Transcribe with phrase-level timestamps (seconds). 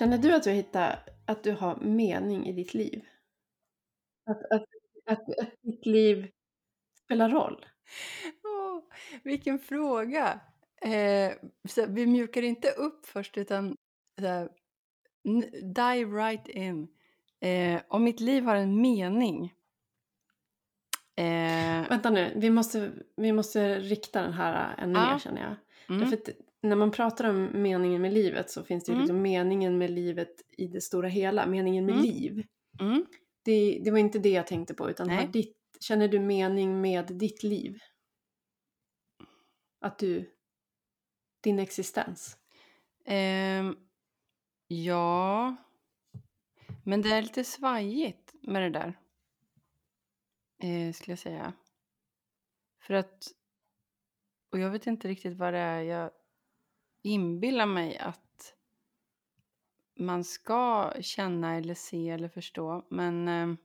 [0.00, 3.04] Känner du att du hittar att du har mening i ditt liv?
[4.26, 4.64] Att, att,
[5.06, 6.30] att, att ditt liv
[7.04, 7.66] spelar roll?
[8.44, 8.82] Åh,
[9.22, 10.40] vilken fråga!
[10.82, 11.32] Eh,
[11.68, 13.76] så vi mjukar inte upp först utan
[14.20, 14.48] här,
[15.62, 16.88] dive right in.
[17.40, 19.54] Eh, om mitt liv har en mening.
[21.16, 25.12] Eh, Vänta nu, vi måste, vi måste rikta den här ännu Ja.
[25.12, 25.56] mer känner jag.
[25.96, 26.32] mm, Därför
[26.62, 29.02] när man pratar om meningen med livet så finns det ju Mm.
[29.02, 32.04] liksom meningen med livet i det stora hela, meningen med Mm.
[32.06, 32.46] liv.
[32.80, 33.06] mm.
[33.44, 37.42] Det, det var inte det jag tänkte på utan ditt, känner du mening med ditt
[37.42, 37.78] liv?
[39.80, 40.30] Att du,
[41.40, 42.36] din existens?
[43.04, 43.76] Ehm,
[44.68, 45.56] ja,
[46.84, 48.98] men det är lite svajigt med det där.
[50.62, 51.52] Eh, skulle jag säga.
[52.82, 53.24] För att,
[54.52, 56.10] och jag vet inte riktigt vad det är jag
[57.02, 58.54] inbilla mig att
[59.94, 62.86] man ska känna eller se eller förstå.
[62.90, 63.56] Men eh,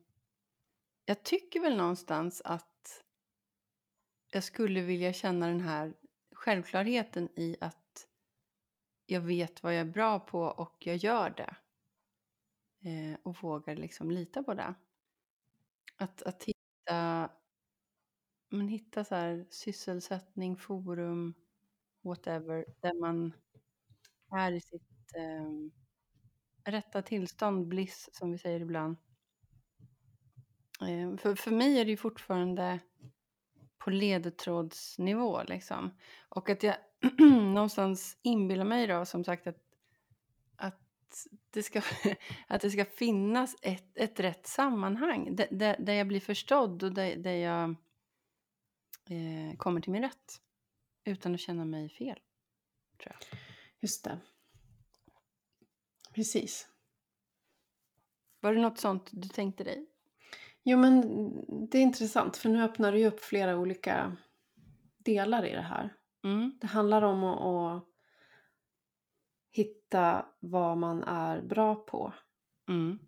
[1.06, 3.04] jag tycker väl någonstans att
[4.32, 5.94] jag skulle vilja känna den här
[6.32, 8.08] självklarheten i att
[9.06, 11.56] jag vet vad jag är bra på och jag gör det.
[12.90, 14.76] Eh, och vågar liksom lita på det.
[15.96, 17.30] Att, att hitta,
[18.50, 21.34] men hitta så här sysselsättning, forum,
[22.06, 23.34] whatever, där man
[24.32, 28.98] är i sitt eh, rätta tillstånd, bliss som vi säger ibland.
[30.82, 32.80] Eh, för, för mig är det ju fortfarande
[33.78, 35.92] på ledtrådsnivå liksom.
[36.30, 36.76] Och att jag
[37.54, 39.58] någonstans inbillar mig då som sagt att,
[40.56, 40.82] att,
[41.50, 41.82] det, ska,
[42.48, 46.94] att det ska finnas ett, ett rätt sammanhang där, där, där jag blir förstådd och
[46.94, 47.70] där, där jag
[49.10, 50.42] eh, kommer till min rätt.
[51.06, 52.20] Utan att känna mig fel.
[53.04, 53.40] Tror jag.
[53.80, 54.20] Just det.
[56.14, 56.68] Precis.
[58.40, 59.90] Var det något sånt du tänkte dig?
[60.64, 61.02] Jo men
[61.70, 64.18] det är intressant för nu öppnar det ju upp flera olika
[64.98, 65.96] delar i det här.
[66.24, 66.58] Mm.
[66.62, 67.90] Det handlar om att, att
[69.52, 72.14] hitta vad man är bra på.
[72.68, 73.00] Mm.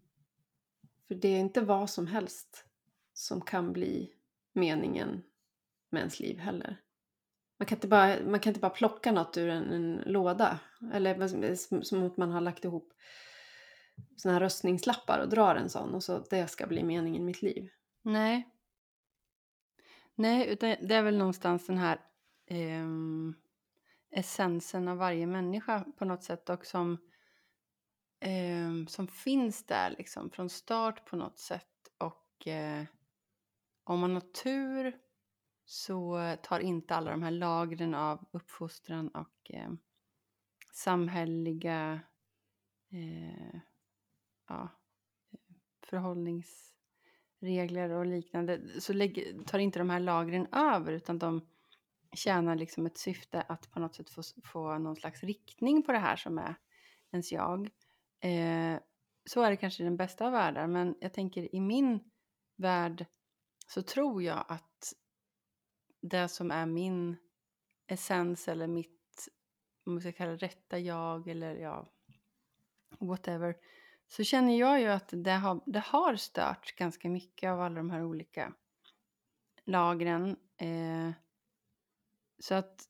[1.08, 2.66] För det är inte vad som helst
[3.14, 4.14] som kan bli
[4.53, 5.24] meningen
[5.90, 6.81] med ens liv heller.
[7.57, 10.59] Man kan inte bara, man kan inte bara plocka något ur en, en låda.
[10.94, 12.94] Eller som- som att man har lagt ihop
[14.16, 17.41] såna här röstningslappar och drar en sån och så det ska bli meningen i mitt
[17.41, 17.69] liv.
[18.01, 18.50] Nej.
[20.16, 22.00] Nej, utan det är väl någonstans den här
[22.46, 22.85] eh,
[24.12, 26.97] essensen av varje människa på något sätt och som,
[28.19, 31.67] eh, som finns där liksom från start på något sätt.
[31.97, 32.84] Och eh,
[33.84, 34.97] om man har tur
[35.69, 39.69] så tar inte alla de här lagren av uppfostran och eh,
[40.73, 42.00] samhälleliga
[42.91, 43.59] eh,
[44.47, 44.69] ja,
[45.83, 51.47] förhållningsregler och liknande så lägger, tar inte de här lagren över utan de
[52.13, 55.99] tjänar liksom ett syfte att på något sätt få, få någon slags riktning på det
[55.99, 56.55] här som är
[57.11, 57.69] ens jag.
[58.19, 58.79] Eh,
[59.25, 61.99] så är det kanske i den bästa av världar men jag tänker i min
[62.55, 63.05] värld
[63.67, 64.76] så tror jag att
[66.02, 67.18] det som är min
[67.88, 69.28] essens eller mitt,
[69.85, 71.90] om man ska kalla det rätta jag eller ja,
[73.00, 73.56] whatever.
[74.08, 77.90] Så känner jag ju att det har, det har stört ganska mycket av alla de
[77.90, 78.53] här olika
[79.66, 80.38] lagren.
[80.58, 81.12] Eh,
[82.40, 82.90] så att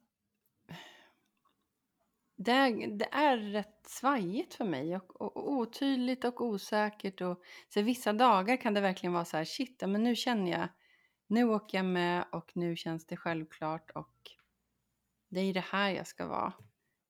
[2.36, 7.22] det, är- det är rätt svajigt för mig och, och, och otydligt och osäkert.
[7.22, 10.52] Och, så vissa dagar kan det verkligen vara så här, shit, ja, men nu känner
[10.52, 10.68] jag,
[11.28, 14.16] nu åker jag med och nu känns det självklart och
[15.30, 16.54] det är det här jag ska vara.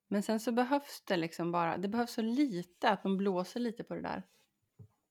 [0.08, 3.84] Men sen så behövs det liksom bara, det behövs så lite att man blåser lite
[3.84, 4.24] på det där.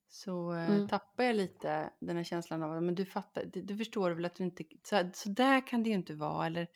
[0.08, 0.88] Så eh, Mm.
[0.88, 4.34] tappar jag lite den här känslan av, men du fattar, du, du förstår väl att
[4.34, 6.68] du inte, så, så där kan det ju inte vara eller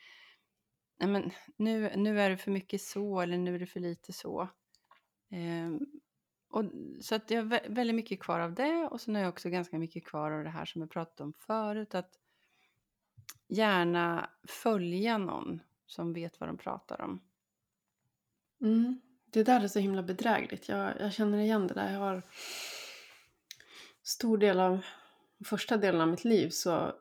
[0.99, 4.13] nej men nu, nu är det för mycket så eller nu är det för lite
[4.13, 4.49] så.
[5.31, 5.81] Ehm,
[6.51, 6.65] och,
[7.01, 9.51] så att jag har vä- väldigt mycket kvar av det och sen har jag också
[9.51, 11.95] ganska mycket kvar av det här som jag pratade om förut.
[11.95, 12.20] Att
[13.51, 17.23] gärna följa någon som vet vad de pratar om.
[18.61, 19.01] Mm.
[19.27, 20.69] Det där är så himla bedrägligt.
[20.69, 21.93] Jag, jag känner igen det där.
[21.93, 22.23] Jag har
[24.03, 24.81] stor del av
[25.45, 26.93] första delen av mitt liv så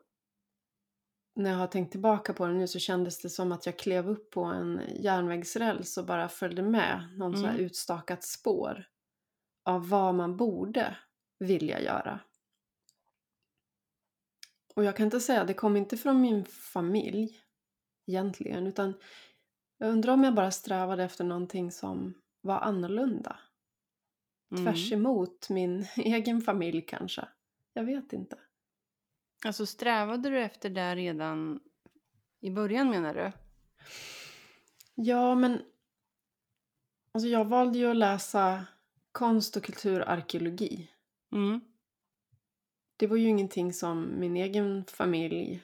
[1.34, 4.08] när jag har tänkt tillbaka på det nu så kändes det som att jag klev
[4.08, 7.64] upp på en järnvägsräls och bara följde med någon så här Mm.
[7.66, 8.84] utstakat spår
[9.64, 10.96] av vad man borde
[11.38, 12.20] vilja göra.
[14.74, 17.40] Och jag kan inte säga, det kom inte från min familj
[18.06, 18.94] egentligen utan
[19.78, 23.36] jag undrar om jag bara strävade efter någonting som var annorlunda.
[24.56, 25.00] tvärs Mm.
[25.00, 27.28] emot min egen familj kanske.
[27.72, 28.38] Jag vet inte.
[29.44, 31.60] Alltså strävade du efter det redan
[32.40, 33.32] i början menar du?
[34.94, 35.62] Ja, men
[37.12, 38.66] alltså jag valde ju att läsa
[39.12, 40.90] konst och kulturarkeologi.
[41.32, 41.60] Mm.
[43.00, 45.62] Det var ju ingenting som min egen familj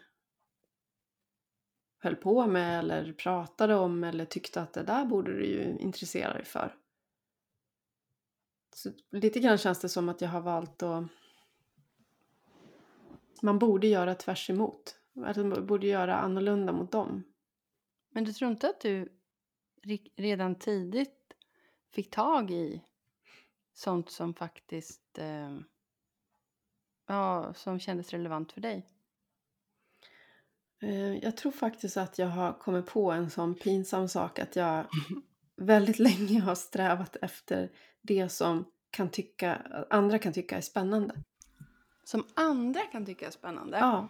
[1.99, 6.33] höll på med eller pratade om eller tyckte att det där borde du ju intressera
[6.33, 6.77] dig för.
[8.75, 11.09] Så lite grann känns det som att jag har valt att
[13.43, 14.97] man borde göra tvärs emot.
[15.25, 17.23] Att man borde göra annorlunda mot dem.
[18.11, 19.09] Men du tror inte att du
[20.17, 21.35] redan tidigt
[21.91, 22.83] fick tag i
[23.75, 25.59] sånt som faktiskt eh,
[27.07, 28.87] ja, som kändes relevant för dig?
[30.83, 34.87] Eh, Jag tror faktiskt att jag har kommit på en sån pinsam sak att jag
[35.57, 37.71] väldigt länge har strävat efter
[38.03, 39.55] det som kan tycka,
[39.91, 41.15] andra kan tycka är spännande.
[42.05, 43.79] Som andra kan tycka är spännande?
[43.79, 44.09] Ja.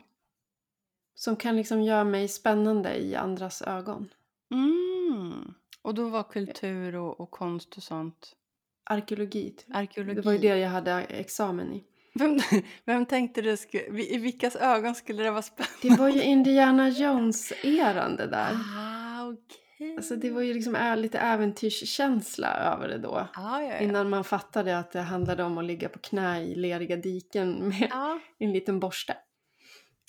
[1.15, 4.09] Som kan liksom göra mig spännande i andras ögon.
[4.51, 5.55] Mm.
[5.83, 8.37] Och då var kultur och, och konst och sånt
[8.85, 9.51] Arkeologi.
[9.51, 9.77] typ.
[9.77, 10.15] arkeologi?
[10.15, 11.85] Det var ju det jag hade examen i.
[12.19, 12.39] Vem,
[12.85, 15.77] vem tänkte du skulle, i vilkas ögon skulle det vara spännande?
[15.83, 18.53] Det var ju Indiana Jones-eran det där.
[18.77, 19.97] Ah, okej.
[19.97, 23.15] Alltså det var ju liksom lite äventyrskänsla över det då.
[23.15, 23.79] Ah, ja, ja.
[23.79, 27.89] Innan man fattade att det handlade om att ligga på knä i leriga diken med
[27.91, 28.21] ja.
[28.39, 29.17] en liten borste.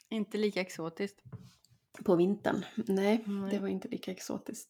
[0.10, 1.22] Inte lika exotiskt.
[2.04, 2.66] På vintern.
[2.76, 3.52] Nej, Nej.
[3.52, 4.70] det var inte lika exotiskt.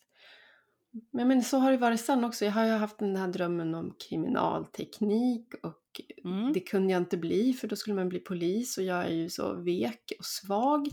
[1.11, 2.45] Men, men så har det varit sen också.
[2.45, 5.81] Jag har ju haft den här drömmen om kriminalteknik och
[6.25, 6.53] Mm.
[6.53, 9.29] det kunde jag inte bli för då skulle man bli polis och jag är ju
[9.29, 10.88] så vek och svag.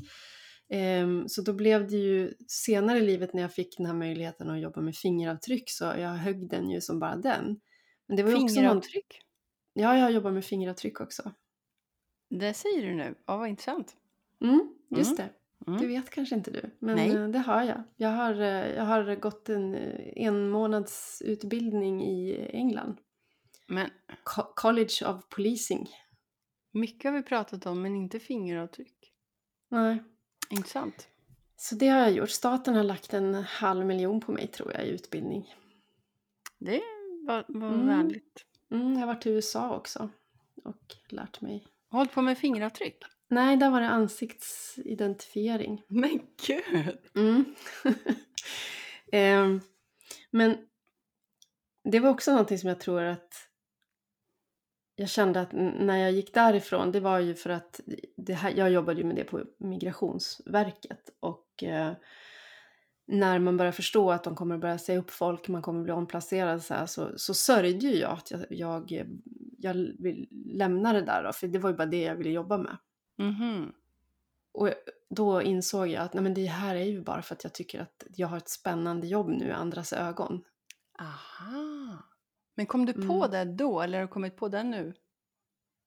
[0.68, 4.50] Ehm, så då blev det ju senare i livet när jag fick den här möjligheten
[4.50, 7.60] att jobba med fingeravtryck så jag högg den ju som bara den.
[8.08, 8.54] Men det var ju också någon...
[8.54, 9.20] Fingeravtryck?
[9.72, 11.32] Ja, jag jobbar med fingeravtryck också.
[12.30, 13.14] Det säger du nu.
[13.26, 13.96] Ja, vad intressant.
[14.42, 15.30] Mm, just det.
[15.66, 15.80] Mm.
[15.80, 17.16] Det vet kanske inte du, men Nej.
[17.16, 17.82] eh, det har jag.
[17.96, 22.96] Jag har, eh, jag har gått en eh, en månads utbildning i England.
[23.66, 23.90] Men
[24.24, 25.88] Co- College of Policing.
[26.72, 29.12] mycket har vi pratat om, men inte fingeravtryck.
[29.68, 30.02] Nej.
[30.50, 31.08] Intressant.
[31.56, 32.30] Så det har jag gjort.
[32.30, 35.54] Staten har lagt en halv miljon på mig tror jag i utbildning.
[36.58, 36.82] Det
[37.26, 37.86] var, var Mm.
[37.86, 38.44] vänligt.
[38.70, 40.08] Mm, jag har varit i USA också
[40.64, 41.66] och lärt mig.
[41.90, 42.98] Hållit på med fingeravtryck?
[43.28, 45.82] Nej, där var det ansiktsidentifiering.
[45.88, 46.98] Men gud!
[47.16, 47.44] Mm.
[49.12, 49.60] Ehm,
[50.30, 50.56] men
[51.84, 53.48] det var också någonting som jag tror att
[54.96, 57.80] jag kände att när jag gick därifrån, det var ju för att
[58.16, 61.92] det här, jag jobbade ju med det på Migrationsverket och eh,
[63.06, 66.62] när man börjar förstå att de kommer börja säga upp folk, man kommer bli omplacerad
[66.62, 69.04] så, här, så, så sörjde ju jag att jag, jag,
[69.58, 72.58] jag vill lämna det där då, för det var ju bara det jag ville jobba
[72.58, 72.76] med.
[73.18, 73.72] Mhm.
[74.52, 74.70] Och
[75.10, 77.80] då insåg jag att nej, men det här är ju bara för att jag tycker
[77.80, 80.44] att jag har ett spännande jobb nu i andras ögon.
[80.98, 81.98] Aha.
[82.54, 83.30] Men kom du på Mm.
[83.30, 84.94] det då, eller har du kommit på det nu?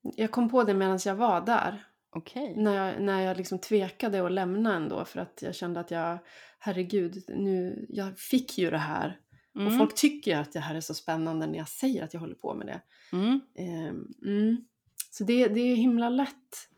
[0.02, 1.88] Jag kom på det medan jag var där.
[2.10, 2.54] Okej.
[2.58, 6.18] När jag, när jag liksom tvekade att lämna ändå för att jag kände att jag,
[6.60, 9.20] herregud, nu, jag fick ju det här.
[9.56, 9.68] Mm.
[9.68, 12.36] Och folk tycker att det här är så spännande när jag säger att jag håller
[12.36, 12.82] på med det.
[13.18, 13.40] Mm.
[13.56, 14.66] Ehm, mm.
[15.12, 16.70] Så det, det är himla lätt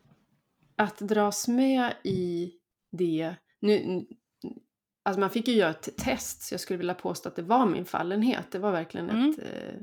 [0.79, 2.53] att dras med i
[2.91, 3.35] det.
[3.59, 4.05] Nu,
[5.03, 7.65] alltså man fick ju göra ett test, så jag skulle vilja påstå att det var
[7.65, 8.51] min fallenhet.
[8.51, 9.29] Det var verkligen Mm.
[9.31, 9.81] ett, eh,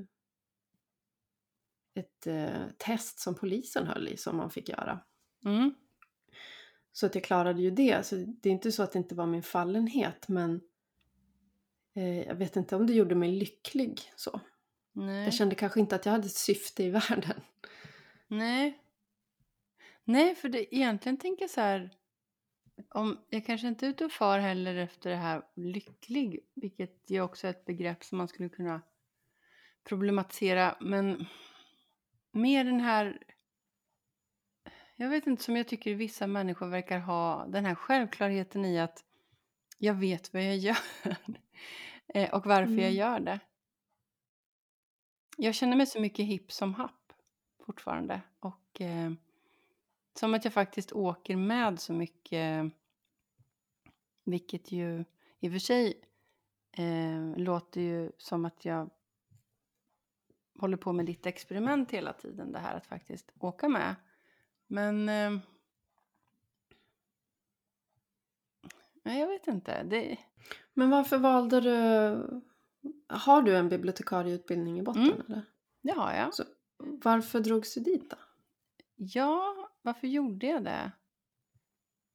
[1.94, 5.00] ett eh, test som polisen höll i som man fick göra.
[5.44, 5.74] Mm.
[6.92, 8.06] Så att jag klarade ju det.
[8.06, 10.60] Så det är inte så att det inte var min fallenhet, men
[11.94, 14.40] eh, jag vet inte om det gjorde mig lycklig så.
[14.92, 15.24] Nej.
[15.24, 17.40] Jag kände kanske inte att jag hade ett syfte i världen.
[18.28, 18.82] Nej.
[20.08, 21.90] Nej, för det, egentligen tänker jag så här.
[22.88, 27.20] Om, jag kanske inte är ute och far heller efter det här lycklig, vilket ju
[27.20, 28.82] också är ett begrepp som man skulle kunna
[29.84, 31.26] problematisera, men
[32.32, 33.22] mer den här,
[34.96, 39.04] jag vet inte, som jag tycker vissa människor verkar ha, den här självklarheten i att
[39.78, 40.78] jag vet vad jag gör
[42.14, 42.94] Eh, och varför jag Mm.
[42.94, 43.40] gör det.
[45.36, 47.12] Jag känner mig så mycket hipp som happ
[47.66, 49.12] fortfarande och eh,
[50.18, 52.72] som att jag faktiskt åker med så mycket,
[54.24, 55.04] vilket ju
[55.40, 56.00] i och för sig
[56.72, 58.90] eh, låter ju som att jag
[60.58, 63.94] håller på med ditt experiment hela tiden, det här att faktiskt åka med.
[64.66, 65.38] Men eh,
[69.02, 69.82] nej, jag vet inte.
[69.82, 70.18] Det,
[70.74, 72.42] Men varför valde du...
[73.08, 75.20] Har du en bibliotekarieutbildning i botten Mm.
[75.26, 75.42] eller?
[75.82, 76.34] Det har jag.
[76.34, 76.44] Så
[76.78, 78.16] varför drogs du dit då?
[78.96, 80.92] Ja, varför gjorde jag det?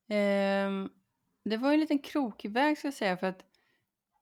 [0.07, 0.89] Ehm,
[1.43, 3.45] det var ju en liten krokig väg ska jag säga för att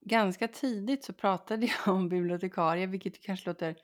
[0.02, 3.76] ganska tidigt så pratade jag om bibliotekarie, vilket kanske låter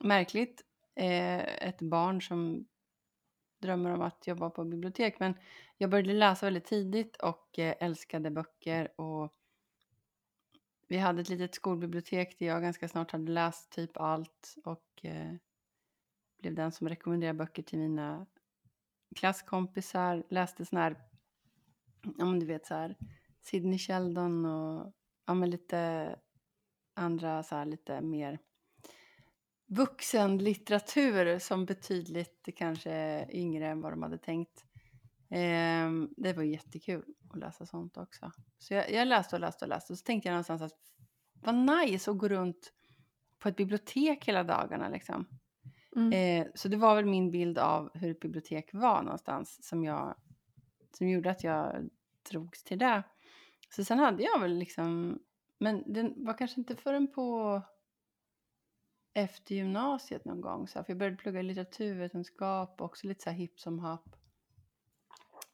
[0.00, 0.62] märkligt.
[0.96, 2.66] Eh, ett barn som
[3.62, 5.20] drömmer om att jobba på bibliotek.
[5.20, 5.34] Men
[5.78, 9.00] jag började läsa väldigt tidigt och eh, älskade böcker.
[9.00, 9.32] Och
[10.88, 15.34] vi hade ett litet skolbibliotek där jag ganska snart hade läst typ allt och eh,
[16.38, 18.26] blev den som rekommenderade böcker till mina
[19.14, 20.24] klasskompisar.
[20.28, 20.96] Läste sån här,
[22.18, 22.96] ja men du vet så här,
[23.40, 24.92] Sidney Sheldon och
[25.26, 26.16] ja men lite
[26.94, 28.38] andra så här lite mer
[29.66, 34.64] vuxenlitteratur som betydligt kanske yngre än vad de hade tänkt.
[35.30, 38.32] Eh, det var jättekul att läsa sånt också.
[38.58, 40.78] Så jag, jag, läste och läste och läste och så tänkte jag någonstans att
[41.34, 42.72] vad nice att gå runt
[43.38, 45.26] på ett bibliotek hela dagarna liksom.
[45.96, 46.12] Mm.
[46.12, 50.14] Eh, så det var väl min bild av hur ett bibliotek var någonstans som jag
[50.92, 51.90] som gjorde att jag
[52.30, 53.02] drogs till det.
[53.70, 55.18] Så sen hade jag väl liksom,
[55.58, 57.62] men den var kanske inte förrän på
[59.14, 60.68] efter gymnasiet någon gång.
[60.68, 64.16] Så här, för jag började plugga litteraturvetenskap och också lite så här hipp som happ.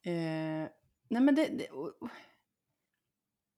[0.03, 0.69] Eh,
[1.09, 1.67] nej men det, det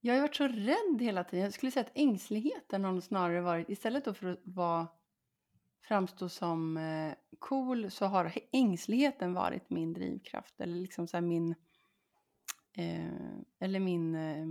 [0.04, 1.44] jag har ju varit så rädd hela tiden.
[1.44, 4.88] Jag skulle säga att ängsligheten har snarare varit, istället då för att vara,
[5.82, 10.60] framstå som eh, cool så har ängsligheten varit min drivkraft.
[10.60, 11.54] Eller liksom så min,
[12.76, 14.46] eh, eller min eh,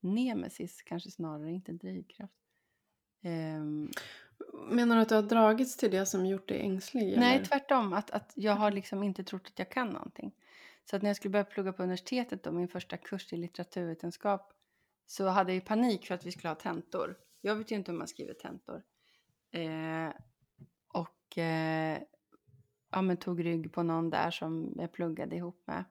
[0.00, 2.34] nemesis kanske snarare, inte drivkraft.
[3.24, 3.90] Um,
[4.70, 7.18] Menar du att du har dragits till det som gjort dig ängslig?
[7.18, 7.46] Nej, eller?
[7.46, 7.92] tvärtom.
[7.92, 10.34] Att, att jag har liksom inte trott att jag kan någonting.
[10.84, 14.52] Så att när jag skulle börja plugga på universitetet, då, min första kurs i litteraturvetenskap,
[15.06, 17.16] så hade jag panik för att vi skulle ha tentor.
[17.40, 18.82] Jag vet ju inte hur man skriver tentor.
[19.50, 20.10] Eh,
[21.26, 21.98] och eh,
[22.92, 25.84] ja, men tog rygg på någon där som jag pluggade ihop med.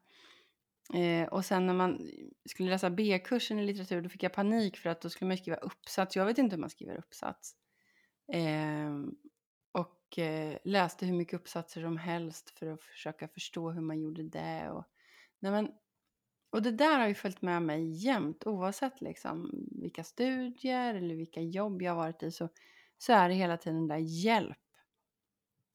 [0.94, 2.10] Eh, och sen när man
[2.50, 5.58] skulle läsa B-kursen i litteratur då fick jag panik för att då skulle man skriva
[5.58, 6.16] uppsats.
[6.16, 7.56] Jag vet inte hur man skriver uppsats.
[8.34, 8.94] Eh,
[9.72, 14.24] och eh, läste hur mycket uppsatser som helst för att försöka förstå hur man gjorde
[14.24, 14.70] det.
[14.70, 14.84] Och,
[15.40, 15.72] nej men,
[16.50, 19.52] och det där har ju följt med mig jämt oavsett liksom,
[19.82, 22.50] vilka studier eller vilka jobb jag har varit i så,
[22.98, 24.58] så är det hela tiden där hjälp.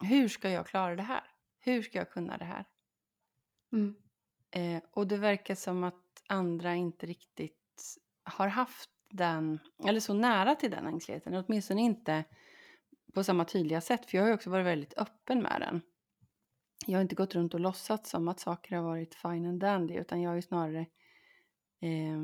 [0.00, 1.25] Hur ska jag klara det här?
[1.59, 2.64] Hur ska jag kunna det här?
[3.73, 3.95] Mm.
[4.50, 10.54] Eh, och det verkar som att andra inte riktigt har haft den, eller så nära
[10.54, 12.25] till den ängsligheten, åtminstone inte
[13.14, 15.80] på samma tydliga sätt, för jag har ju också varit väldigt öppen med den.
[16.87, 19.95] Jag har inte gått runt och låtsats som att saker har varit fine and dandy,
[19.95, 20.87] utan jag har ju snarare
[21.80, 22.21] eh,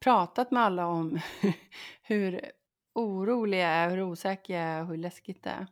[0.00, 1.20] pratat med alla om
[2.02, 2.50] hur
[2.92, 5.66] orolig jag är, hur osäker jag är och hur läskigt det är.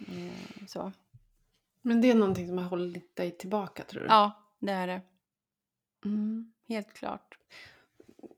[0.00, 0.92] Eh, så.
[1.82, 4.06] Men det är någonting som har hållit dig tillbaka tror du?
[4.06, 5.02] Ja, det är det.
[6.04, 6.52] Mm.
[6.68, 7.38] Helt klart.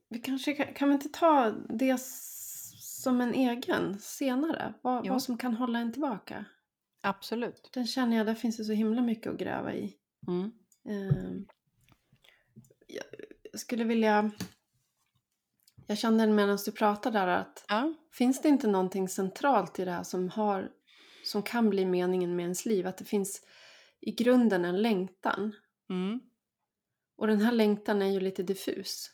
[0.09, 4.75] Vi kanske kan, kan vi inte ta det som en egen senare?
[4.83, 6.45] Vad, vad som kan hålla en tillbaka?
[7.01, 7.71] Absolut.
[7.73, 9.97] Den känner jag, där finns det så himla mycket att gräva i.
[10.27, 10.53] Mm.
[10.89, 11.41] Uh,
[12.87, 14.31] jag skulle vilja...
[15.87, 17.95] Jag kände medan du pratade där att ja.
[18.13, 20.71] finns det inte någonting centralt i det här som har
[21.25, 22.87] som kan bli meningen med ens liv.
[22.87, 23.43] Att det finns
[24.01, 25.55] i grunden en längtan.
[25.91, 26.21] Mm.
[27.17, 29.11] Och den här längtan är ju lite diffus.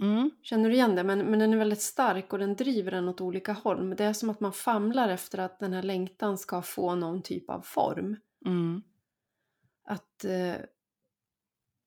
[0.00, 0.30] Mm.
[0.42, 1.04] Känner du igen det?
[1.04, 3.84] Men, men den är väldigt stark och den driver en åt olika håll.
[3.84, 7.22] Men det är som att man famlar efter att den här längtan ska få någon
[7.22, 8.16] typ av form.
[8.46, 8.82] Mm.
[9.84, 10.56] Att, eh,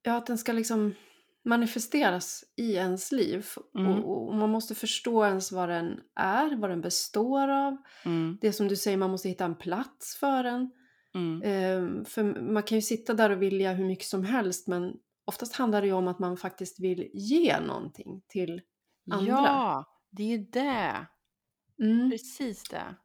[0.01, 0.95] ja, att den ska liksom
[1.49, 3.47] manifesteras i ens liv.
[3.77, 3.91] Mm.
[3.91, 7.77] Och, och, man måste förstå ens vad den är, vad den består av.
[8.05, 8.37] Mm.
[8.41, 10.71] Det som du säger, man måste hitta en plats för den.
[11.15, 11.41] Mm.
[11.41, 14.93] Eh, för man kan ju sitta där och vilja hur mycket som helst men
[15.25, 18.61] oftast handlar det ju om att man faktiskt vill ge någonting till
[19.11, 19.27] andra.
[19.27, 21.07] Ja, det är ju det.
[21.81, 22.11] Mm.
[22.11, 22.95] Precis det.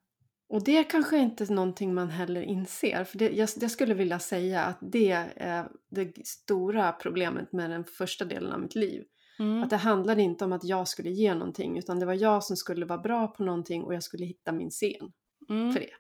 [0.49, 3.05] Och det är kanske inte någonting man heller inser.
[3.05, 7.85] För det, jag, jag, skulle vilja säga att det är det stora problemet med den
[7.85, 9.05] första delen av mitt liv.
[9.39, 9.63] Mm.
[9.63, 12.57] Att det handlade inte om att jag skulle ge någonting utan det var jag som
[12.57, 15.13] skulle vara bra på någonting och jag skulle hitta min scen
[15.49, 15.73] mm.
[15.73, 15.95] för det.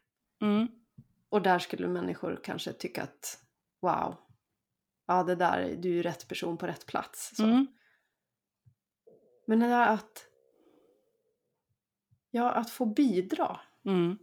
[0.46, 0.68] Mm.
[1.28, 3.38] Och där skulle människor kanske tycka att
[3.80, 4.16] wow,
[5.06, 7.38] ja det där, du är rätt person på rätt plats.
[7.38, 7.66] Mm.
[9.46, 10.26] Men det där att,
[12.30, 13.60] ja, att få bidra.
[13.84, 14.18] Mm.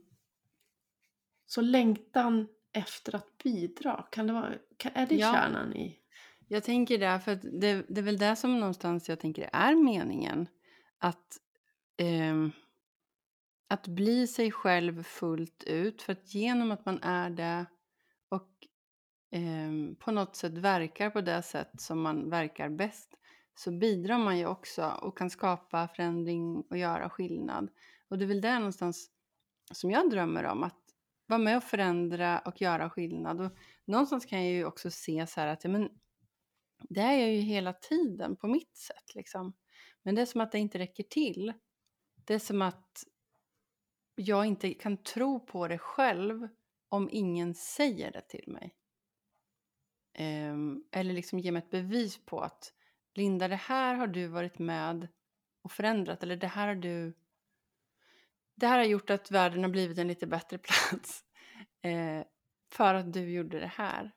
[1.52, 5.34] Så längtan efter att bidra, kan det vara, kan, är det ja.
[5.34, 6.00] kärnan i?
[6.48, 10.48] Jag tänker det, för det, det är väl det som någonstans jag tänker är meningen.
[10.98, 11.38] Att,
[11.98, 12.48] eh,
[13.68, 16.02] att bli sig själv fullt ut.
[16.02, 17.66] För att genom att man är det
[18.30, 18.50] och
[19.32, 23.10] eh, på något sätt verkar på det sätt som man verkar bäst
[23.56, 27.70] så bidrar man ju också och kan skapa förändring och göra skillnad.
[28.10, 29.10] Och det är väl där någonstans
[29.72, 30.81] som jag drömmer om, att
[31.32, 33.42] vara med och förändra och göra skillnad.
[33.42, 33.52] Och
[33.86, 35.90] någonstans kan jag ju också se så här att men,
[36.90, 39.16] det är jag ju hela tiden på mitt sätt.
[39.16, 39.54] Liksom.
[40.04, 41.54] Men det är som att det inte räcker till.
[42.26, 43.04] Det är som att
[44.16, 46.48] jag inte kan tro på det själv
[46.90, 48.76] om ingen säger det till mig.
[50.20, 52.74] Um, eller liksom ge mig ett bevis på att
[53.14, 55.08] Linda, det här har du varit med
[55.62, 56.24] och förändrat.
[56.24, 57.14] Eller det här har du...
[58.62, 60.58] Det här har gjort att världen har blivit en lite bättre
[60.90, 61.24] plats.
[61.84, 62.26] Eh,
[62.72, 64.12] för att du gjorde det här.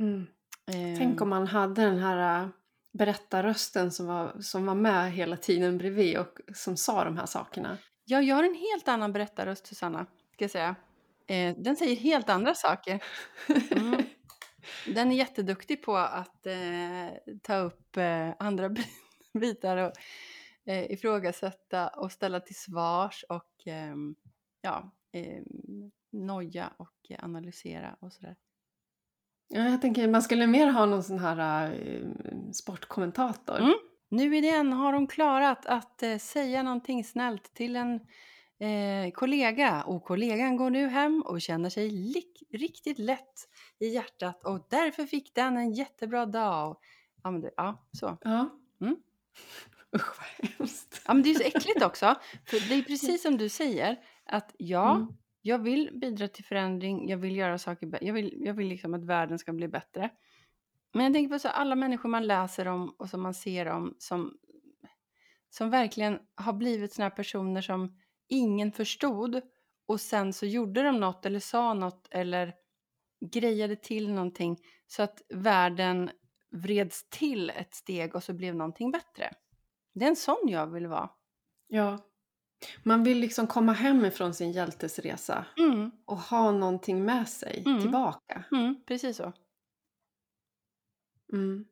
[0.00, 0.26] Mm.
[0.66, 2.48] Eh, Tänk om man hade den här äh,
[2.98, 7.78] berättarrösten som var, som var med hela tiden bredvid och som sa de här sakerna.
[8.04, 10.06] Ja, jag har en helt annan berättarröst, Susanna.
[10.32, 10.76] Ska jag säga.
[11.26, 13.02] Eh, den säger helt andra saker.
[13.70, 14.02] Mm.
[14.86, 18.70] Den är jätteduktig på att eh, ta upp eh, andra
[19.40, 19.92] bitar och
[20.70, 24.14] eh, ifrågasätta och ställa till svars och ehm,
[24.60, 25.42] ja, eh,
[26.12, 28.36] noja och analysera och sådär.
[29.48, 33.58] Ja, jag tänker man skulle mer ha någon sån här uh, sportkommentator.
[33.58, 33.74] Mm.
[34.08, 37.94] Nu i den har hon klarat att uh, säga någonting snällt till en
[38.62, 42.14] uh, kollega och kollegan går nu hem och känner sig
[42.50, 43.48] riktigt lätt
[43.78, 46.76] i hjärtat och därför fick den en jättebra dag.
[47.22, 48.18] Ja, men det, ja så.
[48.20, 48.48] Ja.
[48.80, 48.96] Mm.
[49.96, 51.02] Usch vad hemskt.
[51.06, 52.14] Ja, men det är så äckligt också.
[52.46, 55.08] För det är precis som du säger att ja, mm
[55.42, 58.94] jag vill bidra till förändring, jag vill göra saker bättre, jag vill, jag vill liksom
[58.94, 60.10] att världen ska bli bättre.
[60.94, 63.96] Men jag tänker på så alla människor man läser om och som man ser om
[63.98, 64.38] som,
[65.50, 67.98] som verkligen har blivit såna här personer som
[68.28, 69.40] ingen förstod
[69.86, 72.54] och sen så gjorde de något eller sa något eller
[73.32, 76.10] grejade till någonting så att världen
[76.50, 79.30] vreds till ett steg och så blev någonting bättre.
[80.00, 81.10] Det är en sån jag vill vara.
[81.68, 81.98] Ja,
[82.82, 85.90] man vill liksom komma hem ifrån sin hjältesresa mm.
[86.04, 87.80] och ha någonting med sig mm.
[87.80, 88.44] tillbaka.
[88.52, 89.32] Mm, precis så.
[91.32, 91.64] Mm.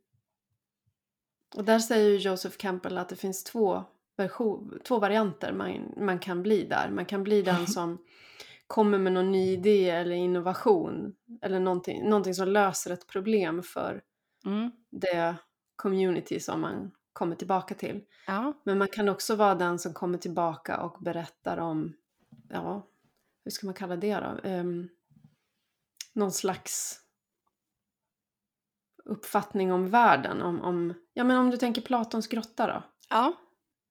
[1.57, 3.85] Och där säger Joseph Campbell att det finns två,
[4.17, 6.91] version, två varianter man, man kan bli där.
[6.91, 7.99] Man kan bli den som
[8.67, 14.03] kommer med någon ny idé eller innovation eller någonting, någonting som löser ett problem för
[14.45, 14.71] mm.
[14.91, 15.37] det
[15.77, 18.05] community som man kommer tillbaka till.
[18.27, 18.53] Ja.
[18.65, 21.95] Men man kan också vara den som kommer tillbaka och berättar om,
[22.49, 22.89] ja,
[23.45, 24.49] hur ska man kalla det då?
[24.49, 24.89] Um,
[26.15, 27.01] någon slags
[29.05, 30.43] uppfattning om världen.
[30.43, 32.83] Om, om, ja, men om du tänker Platons grotta då.
[33.11, 33.33] Ja.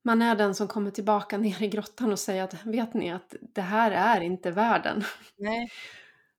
[0.04, 3.34] Man är den som kommer tillbaka ner i grottan och säger att vet ni att
[3.40, 5.02] det här är inte världen.
[5.36, 5.70] Nej.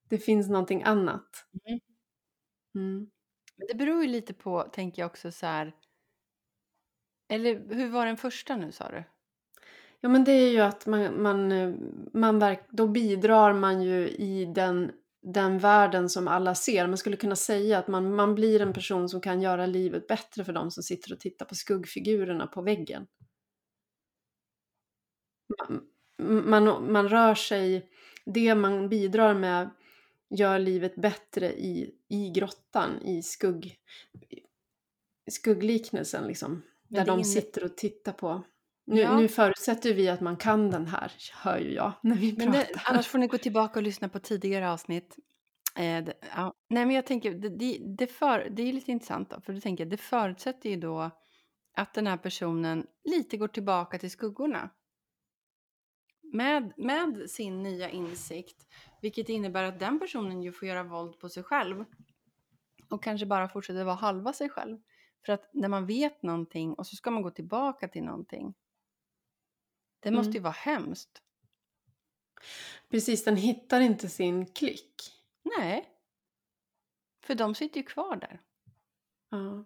[0.09, 1.45] Det finns någonting annat.
[1.67, 1.79] Mm.
[2.75, 3.09] Mm.
[3.67, 5.73] Det beror ju lite på, tänker jag också så här,
[7.29, 9.03] eller hur var den första nu sa du?
[10.01, 11.73] Ja men det är ju att man, man, eh,
[12.13, 16.87] man verk, då bidrar man ju i den, den världen som alla ser.
[16.87, 20.43] Man skulle kunna säga att man, man blir en person som kan göra livet bättre
[20.43, 23.07] för de som sitter och tittar på skuggfigurerna på väggen.
[25.67, 25.83] Man,
[26.49, 27.89] man, man rör sig,
[28.25, 29.69] det man bidrar med
[30.29, 33.75] gör livet bättre i, i grottan, i skugg,
[35.31, 36.61] skuggliknelsen liksom.
[36.89, 38.43] Där de sitter och tittar på.
[38.85, 39.17] Nu, ja.
[39.17, 42.73] nu förutsätter vi att man kan den här, hör ju jag när vi men pratar.
[42.73, 45.17] Det, annars får ni gå tillbaka och lyssna på tidigare avsnitt.
[45.75, 46.53] Eh, det, ja.
[46.69, 49.85] Nej men jag tänker, det, det, för, det är lite intressant då, för då tänker
[49.85, 51.11] det förutsätter ju då
[51.73, 54.69] att den här personen lite går tillbaka till skuggorna.
[56.33, 58.67] Med, med sin nya insikt,
[59.01, 61.85] vilket innebär att den personen ju får göra våld på sig själv
[62.89, 64.77] och kanske bara fortsätter vara halva sig själv.
[65.25, 68.53] För att när man vet någonting och så ska man gå tillbaka till någonting.
[69.99, 70.35] Det måste mm.
[70.35, 71.21] ju vara hemskt.
[72.89, 74.95] Precis, den hittar inte sin klick.
[75.57, 75.89] Nej.
[77.23, 78.41] För de sitter ju kvar där.
[79.29, 79.65] Ja.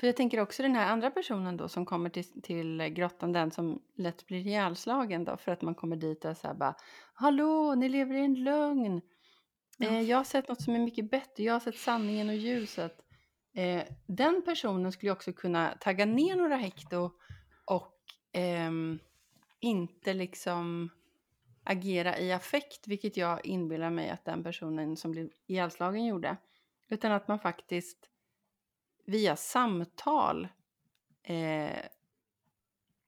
[0.00, 3.50] För jag tänker också den här andra personen då som kommer till, till grottan, den
[3.50, 6.74] som lätt blir ihjälslagen då för att man kommer dit och säger bara
[7.14, 9.00] Hallå, ni lever i en lögn.
[9.76, 9.88] Ja.
[9.88, 13.07] Eh, jag har sett något som är mycket bättre, jag har sett sanningen och ljuset.
[13.52, 17.10] Eh, den personen skulle också kunna tagga ner några hekto
[17.64, 17.94] och
[18.32, 18.70] eh,
[19.60, 20.90] inte liksom
[21.64, 26.36] agera i affekt, vilket jag inbillar mig att den personen som blev ihjälslagen gjorde.
[26.88, 28.08] Utan att man faktiskt
[29.04, 30.48] via samtal
[31.22, 31.78] eh,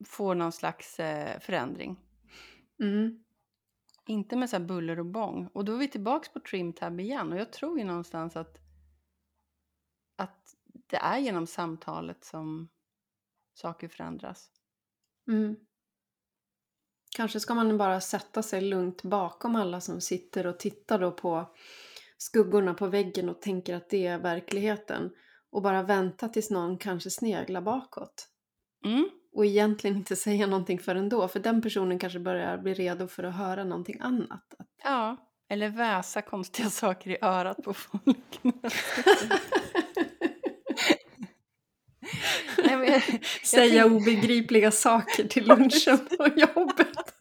[0.05, 2.00] får någon slags eh, förändring.
[2.81, 3.24] Mm.
[4.07, 5.48] Inte med så här buller och bång.
[5.53, 7.33] Och då är vi tillbaks på trim tab igen.
[7.33, 8.59] Och jag tror ju någonstans att,
[10.20, 10.54] att
[10.87, 12.68] det är genom samtalet som
[13.54, 14.50] saker förändras.
[15.28, 15.56] Mm.
[17.16, 21.54] Kanske ska man bara sätta sig lugnt bakom alla som sitter och tittar då på
[22.18, 25.11] skuggorna på väggen och tänker att det är verkligheten.
[25.50, 28.28] Och bara vänta tills någon kanske sneglar bakåt.
[28.85, 29.11] Mm.
[29.33, 31.28] Och egentligen inte säga någonting förrän då.
[31.28, 34.54] För den personen kanske börjar bli redo för att höra någonting annat.
[34.85, 35.16] Ja,
[35.48, 38.40] eller väsa konstiga saker i örat på folk.
[42.78, 47.14] Nej, jag, Säga tänk- obegripliga saker till lunchen på jobbet.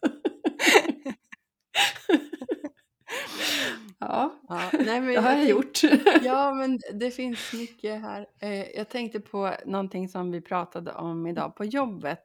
[3.98, 5.80] ja, ja, nej, men det har jag tänk- gjort.
[6.22, 8.26] Ja, men det finns mycket här.
[8.40, 12.22] Eh, jag tänkte på någonting som vi pratade om idag på jobbet.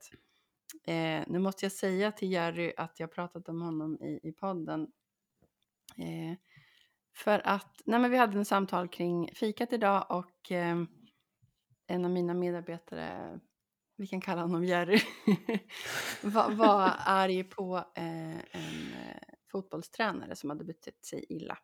[0.87, 4.81] Eh, nu måste jag säga till Jerry att jag pratat om honom i, i podden.
[5.97, 6.37] Eh,
[7.15, 10.75] för att nej, men vi hade en samtal kring fikat idag och eh,
[11.87, 13.39] en av mina medarbetare,
[13.95, 15.01] vi kan kalla honom Jerry,
[16.23, 21.57] var, var arg på eh, en eh, fotbollstränare som hade betett sig illa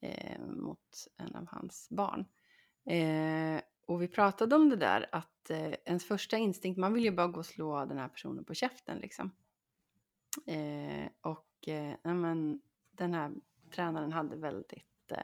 [0.00, 2.24] eh, mot en av hans barn.
[2.86, 7.10] Eh, och vi pratade om det där att eh, ens första instinkt, man vill ju
[7.10, 9.30] bara gå och slå den här personen på käften liksom.
[10.46, 13.32] Eh, och eh, men, den här
[13.74, 15.18] tränaren hade väldigt eh,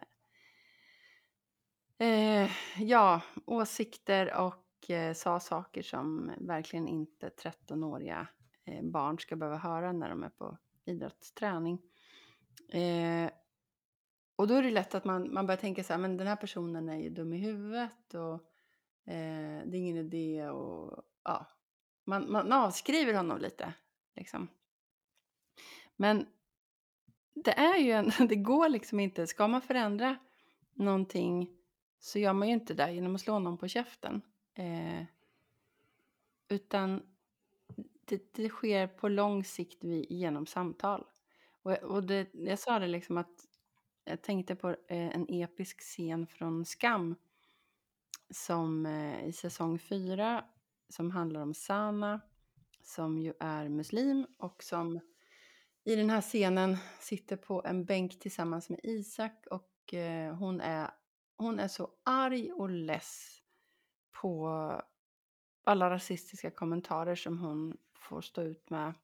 [1.99, 8.29] eh, ja, åsikter och eh, sa saker som verkligen inte 13-åriga
[8.65, 11.83] eh, barn ska behöva höra när de är på idrottsträning.
[12.69, 13.31] Eh,
[14.37, 16.37] och då är det lätt att man, man börjar tänka så här, men den här
[16.37, 18.35] personen är ju dum i huvudet och
[19.13, 21.47] eh, det är ingen idé och ja,
[22.05, 23.73] man, man avskriver honom lite
[24.17, 24.49] liksom.
[25.97, 26.27] Men
[27.35, 30.17] det är ju en, det går liksom inte, ska man förändra
[30.73, 31.59] någonting
[32.05, 34.23] så gör man ju inte det genom att slå någon på käften.
[34.55, 35.05] Eh,
[36.49, 37.03] utan
[38.05, 41.07] det, det sker på lång sikt vid, genom samtal.
[41.63, 43.47] Och, och det, jag sa det liksom att
[44.05, 47.15] jag tänkte på eh, en episk scen från Skam
[48.31, 50.45] som eh, i säsong fyra
[50.89, 52.21] som handlar om Sana
[52.83, 55.01] som ju är muslim och som
[55.85, 60.91] i den här scenen sitter på en bänk tillsammans med Isak och eh, hon, är,
[61.37, 63.41] hon är så arg och less
[64.21, 64.49] på
[65.65, 68.95] alla rasistiska kommentarer som hon får stå ut med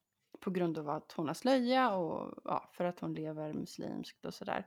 [0.40, 4.34] på grund av att hon har slöja och ja, för att hon lever muslimskt och
[4.34, 4.66] sådär.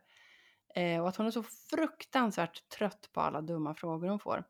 [0.76, 4.44] Eh, och att hon är så fruktansvärt trött på alla dumma frågor hon får.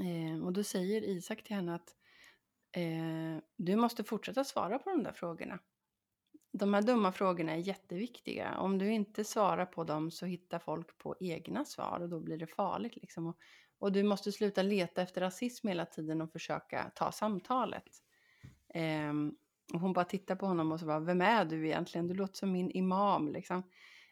[0.00, 1.96] Eh, och då säger Isak till henne att
[2.72, 5.58] eh, du måste fortsätta svara på de där frågorna.
[6.58, 8.58] De här dumma frågorna är jätteviktiga.
[8.58, 12.38] Om du inte svarar på dem så hittar folk på egna svar och då blir
[12.38, 12.96] det farligt.
[12.96, 13.26] Liksom.
[13.26, 13.36] Och,
[13.78, 18.02] och du måste sluta leta efter rasism hela tiden och försöka ta samtalet.
[18.74, 19.36] Um,
[19.74, 22.06] och hon bara tittar på honom och så bara, vem är du egentligen?
[22.06, 23.62] Du låter som min imam liksom.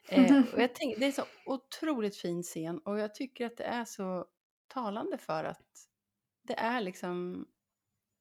[0.09, 3.65] Eh, och jag tänkte, det är så otroligt fin scen och jag tycker att det
[3.65, 4.27] är så
[4.69, 5.89] talande för att
[6.43, 7.47] det är liksom,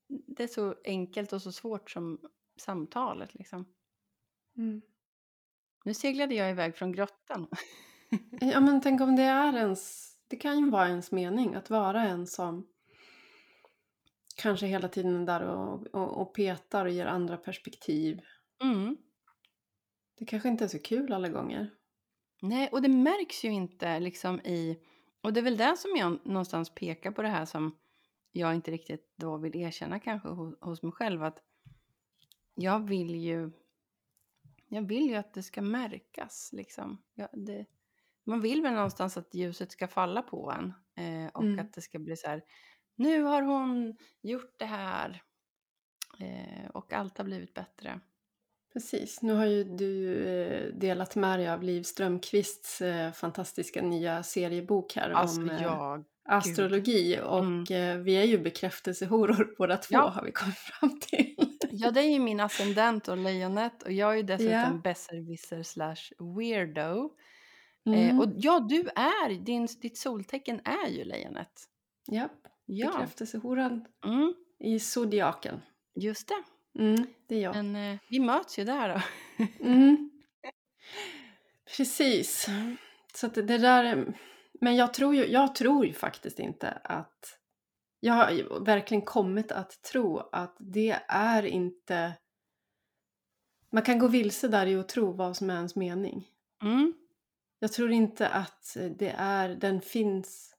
[0.08, 2.20] det är så enkelt och så svårt som
[2.58, 3.66] samtalet liksom.
[4.58, 4.82] Mm.
[5.86, 7.48] Nu seglade jag iväg från grottan.
[8.42, 12.02] Ja men tänk om det är ens, det kan ju vara ens mening att vara
[12.02, 12.68] en som
[14.36, 18.22] kanske hela tiden är där och, och, och petar och ger andra perspektiv.
[18.64, 18.98] Mm.
[20.18, 21.70] Det kanske inte är så kul alla gånger.
[22.42, 24.80] Nej, och det märks ju inte liksom i...
[25.22, 27.78] Och det är väl det som jag någonstans pekar på det här som
[28.32, 31.40] jag inte riktigt då vill erkänna kanske hos, hos mig själv att
[32.56, 33.52] jag vill ju...
[34.74, 37.02] Jag vill ju att det ska märkas liksom.
[37.14, 37.66] Jag, det,
[38.26, 40.74] man vill väl någonstans att ljuset ska falla på en
[41.06, 41.60] eh, och Mm.
[41.60, 42.42] att det ska bli så här
[42.96, 45.22] nu har hon gjort det här
[46.20, 48.00] eh, och allt har blivit bättre.
[48.74, 54.24] Precis, nu har ju du eh, delat med dig av Liv Strömquists eh, fantastiska nya
[54.24, 56.04] seriebok här Alltså om eh, jag...
[56.26, 60.10] astrologi och eh, vi är ju bekräftelsehoror båda två Ja.
[60.10, 61.53] har vi kommit fram till.
[61.76, 64.80] Ja, det är ju min ascendent och lejonet och jag är ju dessutom Ja.
[64.84, 67.10] besserwisser slash weirdo.
[67.86, 68.00] Mm.
[68.10, 71.52] Eh, och ja, du är, din, ditt soltecken är ju lejonet.
[72.08, 72.30] ja,
[72.66, 75.62] Ja, bekräftelsehoran mm, i zodiaken.
[75.96, 76.44] just det.
[76.84, 77.56] Mm, det är jag.
[77.56, 79.02] Men eh, vi möts ju där då.
[79.66, 80.10] Mm.
[81.78, 82.48] Precis.
[82.48, 82.78] Mm.
[83.14, 83.84] Så det det där...
[83.84, 84.14] är-
[84.62, 87.40] Men jag tror ju, jag tror ju faktiskt inte att...
[88.06, 92.14] Jag har verkligen kommit att tro att det är inte
[93.70, 96.28] man kan gå vilse där i att tro vad som är ens mening.
[96.64, 96.94] Mm.
[97.60, 100.56] Jag tror inte att det är, den finns,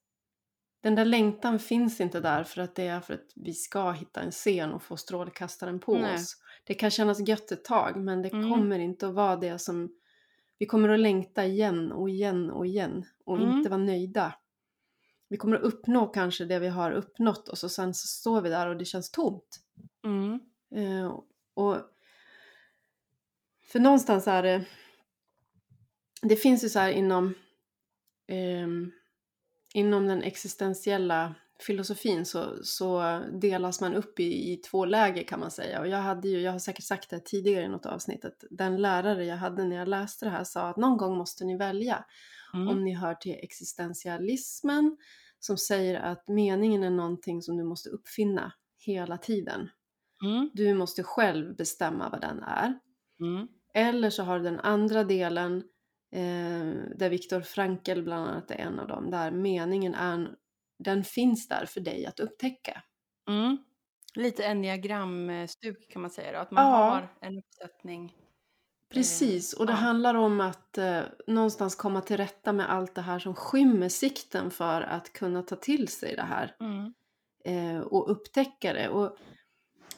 [0.83, 4.21] den där längtan finns inte där för att det är för att vi ska hitta
[4.21, 6.15] en scen och få strålkastaren på Nej.
[6.15, 6.37] oss.
[6.65, 8.51] Det kan kännas gött ett tag men det Mm.
[8.51, 9.91] kommer inte att vara det som,
[10.59, 13.51] vi kommer att längta igen och igen och igen och Mm.
[13.51, 14.35] inte vara nöjda.
[15.35, 18.49] Vi kommer att uppnå kanske det vi har uppnått och så sen så står vi
[18.49, 19.61] där och det känns tomt.
[20.05, 20.41] Mm.
[20.75, 21.21] Eh,
[21.55, 21.77] och
[23.73, 24.65] för någonstans är det,
[26.23, 27.35] det finns ju så här inom,
[28.29, 28.93] ehm,
[29.75, 35.51] inom den existentiella filosofin så, så delas man upp i, i två läger kan man
[35.51, 35.81] säga.
[35.81, 38.77] Och jag hade ju, jag har säkert sagt det tidigare i något avsnitt, att den
[38.77, 42.05] lärare jag hade när jag läste det här sa att någon gång måste ni välja
[42.55, 42.69] Mm.
[42.69, 44.97] om ni hör till existentialismen
[45.45, 48.53] som säger att meningen är någonting som du måste uppfinna
[48.87, 49.71] hela tiden.
[50.25, 50.51] Mm.
[50.55, 52.79] Du måste själv bestämma vad den är.
[53.21, 53.49] Mm.
[53.75, 55.57] Eller så har du den andra delen
[56.13, 60.35] eh, där Viktor Frankl bland annat är en av dem, där meningen är,
[60.79, 62.83] den finns där för dig att upptäcka.
[63.29, 63.57] Mm.
[64.15, 66.77] Lite enneagramstuk kan man säga då, att man Ja.
[66.91, 68.13] har en uppsättning.
[68.95, 69.77] Precis, och det ja.
[69.77, 74.51] handlar om att eh, någonstans komma till rätta med allt det här som skymmer sikten
[74.51, 76.57] för att kunna ta till sig det här.
[76.61, 76.95] Mm.
[77.45, 78.89] eh, och upptäcka det.
[78.89, 79.17] Och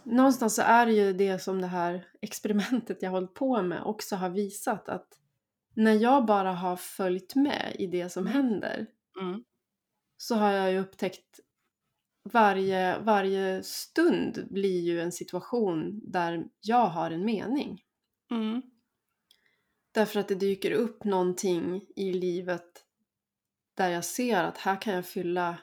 [0.03, 4.17] någonstans så är det ju det som det här experimentet jag hållit på med också
[4.17, 5.09] har visat att
[5.75, 8.87] när jag bara har följt med i det som händer
[9.21, 9.45] Mm.
[10.17, 11.41] så har jag ju upptäckt
[12.33, 17.83] varje, varje stund blir ju en situation där jag har en mening.
[18.31, 18.63] Mm.
[19.97, 22.85] Därför att det dyker upp någonting i livet
[23.77, 25.59] där jag ser att här kan jag fylla,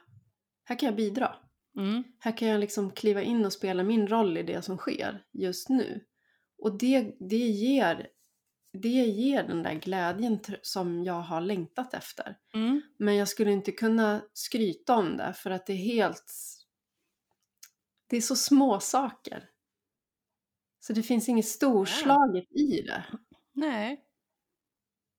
[0.64, 1.36] här kan jag bidra.
[1.78, 2.04] Mm.
[2.20, 5.70] Här kan jag liksom kliva in och spela min roll i det som sker just
[5.70, 6.06] nu.
[6.58, 8.08] Och det, det, ger,
[8.74, 12.38] det ger den där glädjen som jag har längtat efter.
[12.54, 12.82] Mm.
[12.98, 16.34] Men jag skulle inte kunna skryta om det för att det är helt...
[18.08, 19.50] Det är så små saker.
[20.80, 23.04] Så det finns inget storslaget i det.
[23.54, 24.10] Nej.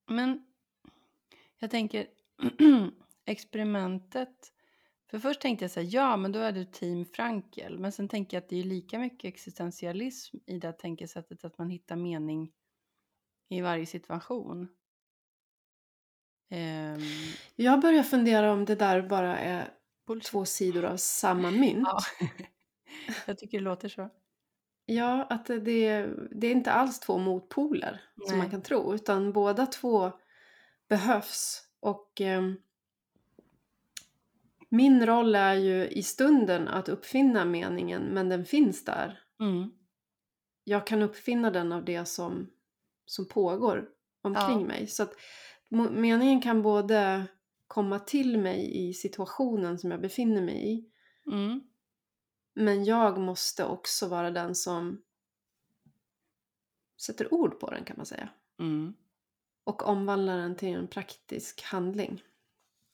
[0.07, 0.45] Men
[1.59, 2.07] jag tänker
[3.25, 4.51] experimentet.
[5.09, 7.79] För först tänkte jag så här, ja men då är du team Frankel.
[7.79, 11.69] Men sen tänker jag att det är lika mycket existentialism i det tänkesättet att man
[11.69, 12.51] hittar mening
[13.49, 14.67] i varje situation.
[16.49, 16.99] Ehm,
[17.55, 19.73] Jag börjar fundera om det där bara är
[20.07, 20.31] bullshit.
[20.31, 21.87] två sidor av samma mynt.
[21.87, 21.99] Ja.
[23.27, 24.09] jag tycker det låter så.
[24.85, 25.59] Ja, att det,
[26.31, 28.37] det, är inte alls två motpoler som Nej.
[28.37, 30.11] man kan tro, utan båda två
[30.87, 31.61] behövs.
[31.79, 32.55] Och ehm,
[34.69, 39.19] min roll är ju i stunden att uppfinna meningen, men den finns där.
[39.39, 39.71] Mm.
[40.63, 42.49] Jag kan uppfinna den av det som,
[43.05, 43.89] som pågår
[44.21, 44.67] omkring Ja.
[44.67, 44.87] mig.
[44.87, 45.13] Så att
[45.91, 47.25] meningen kan både
[47.67, 50.91] komma till mig i situationen som jag befinner mig i,
[51.31, 51.61] Mm.
[52.55, 55.01] Men jag måste också vara den som
[57.01, 58.29] sätter ord på den kan man säga.
[58.59, 58.93] Mm.
[59.63, 62.23] Och omvandlar den till en praktisk handling.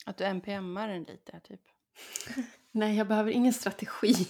[0.05, 1.61] Att du NPMar den lite typ.
[2.71, 4.27] Nej, jag behöver ingen strategi.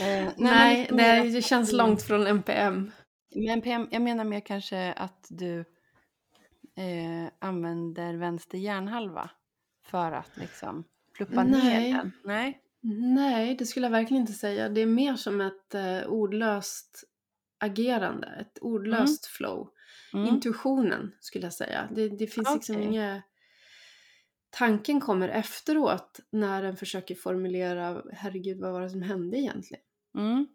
[0.00, 2.92] Eh, Nej, lite det, känns långt från NPM.
[3.34, 5.60] Men NPM, jag menar mer kanske att du
[6.76, 9.30] eh, använder vänster hjärnhalva
[9.86, 11.92] för att liksom pluppa Nej.
[11.92, 12.12] ner den.
[12.24, 12.63] Nej.
[12.86, 14.68] Nej, det skulle jag verkligen inte säga.
[14.68, 17.04] Det är mer som ett eh, ordlöst
[17.58, 19.70] agerande, ett ordlöst flow.
[20.12, 20.26] Mm.
[20.26, 21.88] Intuitionen skulle jag säga.
[21.94, 22.86] Det, det finns liksom Okej.
[22.86, 23.24] inget...
[24.50, 29.82] Tanken kommer efteråt när den försöker formulera, herregud vad var det som hände egentligen?
[30.18, 30.46] Mm.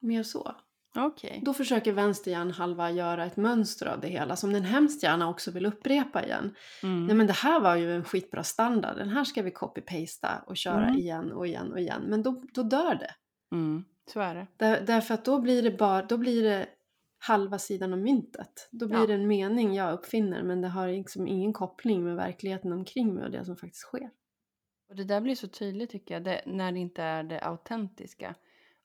[0.00, 0.56] Mer så.
[0.96, 1.40] Okej.
[1.44, 5.50] Då försöker vänster hjärnhalva göra ett mönster av det hela som den hemskt gärna också
[5.50, 6.54] vill upprepa igen.
[6.82, 7.06] Mm.
[7.06, 10.56] Nej men det här var ju en skitbra standard, den här ska vi copy-pasta och
[10.56, 10.98] köra Mm.
[10.98, 12.02] igen och igen och igen.
[12.08, 13.14] Men då, då dör det.
[13.52, 13.84] Mm.
[14.12, 14.46] Så är det.
[14.56, 16.66] Där, därför att då blir det bara, då blir det
[17.18, 18.68] halva sidan av myntet.
[18.70, 19.06] Då blir Ja.
[19.06, 23.24] det en mening jag uppfinner men det har liksom ingen koppling med verkligheten omkring mig
[23.24, 24.10] och det som faktiskt sker.
[24.88, 28.34] Och det där blir så tydligt tycker jag, det, när det inte är det autentiska.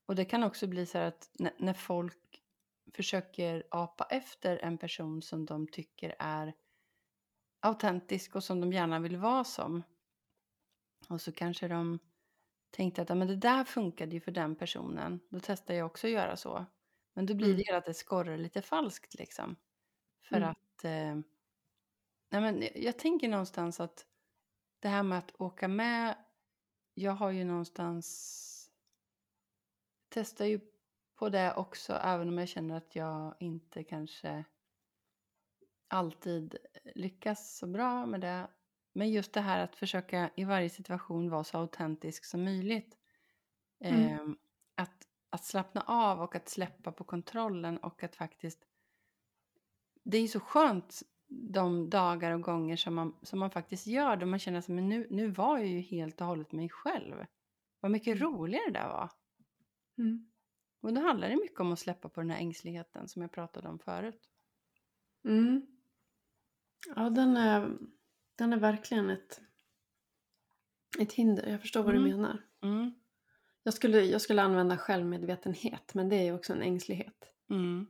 [0.09, 2.41] Och det kan också bli så här att när, folk
[2.95, 6.53] försöker apa efter en person som de tycker är
[7.59, 9.83] autentisk och som de gärna vill vara som.
[11.09, 11.99] Och så kanske de
[12.71, 16.07] tänkte att ja, men det där funkade ju för den personen, då testar jag också
[16.07, 16.65] att göra så.
[17.13, 17.57] Men då blir Mm.
[17.57, 19.55] det ju att det skorrar lite falskt liksom.
[20.23, 20.49] För Mm.
[20.49, 21.15] att, eh,
[22.31, 24.05] nej men jag tänker någonstans att
[24.79, 26.17] det här med att åka med,
[26.93, 28.45] jag har ju någonstans,
[30.09, 30.59] testar ju
[31.15, 34.45] på det också, även om jag känner att jag inte kanske
[35.87, 36.55] alltid
[36.95, 38.47] lyckas så bra med det.
[38.93, 42.97] Men just det här att försöka i varje situation vara så autentisk som möjligt.
[43.79, 44.03] Mm.
[44.03, 44.35] Eh,
[44.75, 48.65] att, att slappna av och att släppa på kontrollen och att faktiskt...
[50.03, 54.25] Det är så skönt de dagar och gånger som man, som man faktiskt gör då
[54.25, 57.25] man känner att men nu, nu var jag ju helt och hållet mig själv.
[57.79, 58.23] Vad mycket Mm.
[58.23, 59.09] roligare det där var.
[59.99, 60.29] Mm.
[60.81, 63.67] Och då handlar det mycket om att släppa på den här ängsligheten som jag pratade
[63.67, 64.29] om förut.
[65.25, 65.65] Mm.
[66.95, 67.77] Ja, den är,
[68.35, 69.41] den är verkligen ett,
[70.99, 71.47] ett hinder.
[71.47, 72.09] Jag förstår vad Mm.
[72.09, 72.43] du menar.
[72.62, 72.93] Mm.
[73.63, 77.33] Jag skulle, jag skulle använda självmedvetenhet, men det är ju också en ängslighet.
[77.49, 77.88] Mm.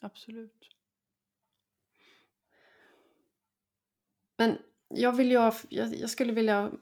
[0.00, 0.68] Absolut.
[4.36, 6.72] Men jag vill ju, jag, jag skulle vilja,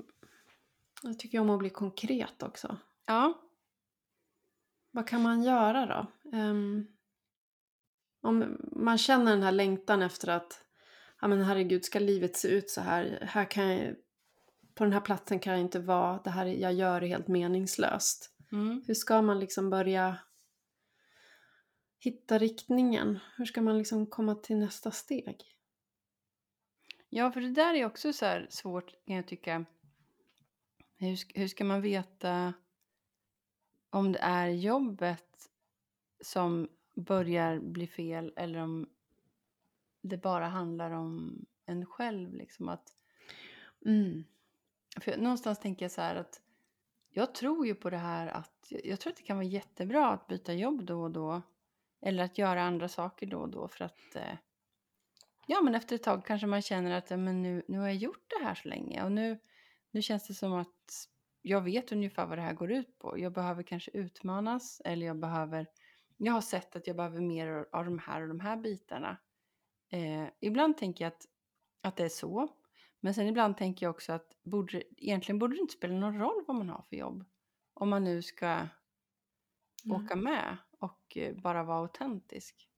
[1.02, 2.78] jag tycker om att bli konkret också.
[3.06, 3.40] Ja.
[4.90, 6.30] Vad kan man göra då?
[6.36, 6.86] Ehm,
[8.20, 10.64] om man känner den här längtan efter att,
[11.20, 13.18] ja men herregud, ska livet se ut så här?
[13.30, 13.94] Här kan jag,
[14.74, 18.30] på den här platsen kan jag inte vara, det här jag gör är helt meningslöst.
[18.52, 18.84] Mm.
[18.86, 20.18] Hur ska man liksom börja
[21.98, 23.18] hitta riktningen?
[23.36, 25.44] Hur ska man liksom komma till nästa steg?
[27.08, 29.64] Ja, för det där är också så svårt kan jag tycka.
[30.96, 32.54] Hur, hur ska man veta
[33.94, 35.50] om det är jobbet
[36.20, 38.88] som börjar bli fel eller om
[40.00, 42.34] det bara handlar om en själv?
[42.34, 42.96] Liksom att,
[43.86, 44.24] Mm.
[45.00, 46.40] för någonstans tänker jag så här att
[47.10, 50.26] jag tror ju på det här att jag tror att det kan vara jättebra att
[50.26, 51.42] byta jobb då och då
[52.00, 54.36] eller att göra andra saker då och då för att eh,
[55.46, 57.96] ja men efter ett tag kanske man känner att ja, men nu, nu har jag
[57.96, 59.38] gjort det här så länge och nu,
[59.90, 61.08] nu känns det som att
[61.44, 63.18] jag vet ungefär vad det här går ut på.
[63.18, 65.66] Jag behöver kanske utmanas eller jag behöver
[66.16, 69.16] jag har sett att jag behöver mer av de här och de här bitarna.
[69.92, 71.26] Eh, ibland tänker jag att,
[71.82, 72.48] att det är så.
[73.00, 76.44] Men sen ibland tänker jag också att borde, egentligen borde det inte spela någon roll
[76.46, 77.24] vad man har för jobb.
[77.74, 78.68] Om man nu ska
[79.84, 79.96] Mm.
[79.96, 82.68] åka med och eh, bara vara autentisk.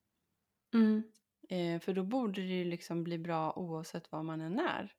[0.75, 1.13] Mm.
[1.49, 4.95] Eh, för då borde det ju liksom bli bra oavsett vad man än är.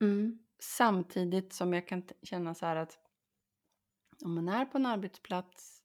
[0.00, 0.38] Mm.
[0.62, 2.98] Samtidigt som jag kan känna så här att
[4.24, 5.82] om man är på en arbetsplats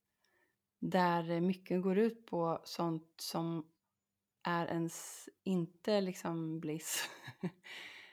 [0.79, 3.71] där mycket går ut på sånt som
[4.43, 7.09] är ens inte liksom bliss.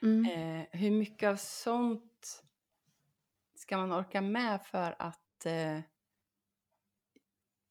[0.02, 0.24] Mm.
[0.24, 2.44] eh, hur mycket av sånt
[3.54, 5.80] ska man orka med för att eh,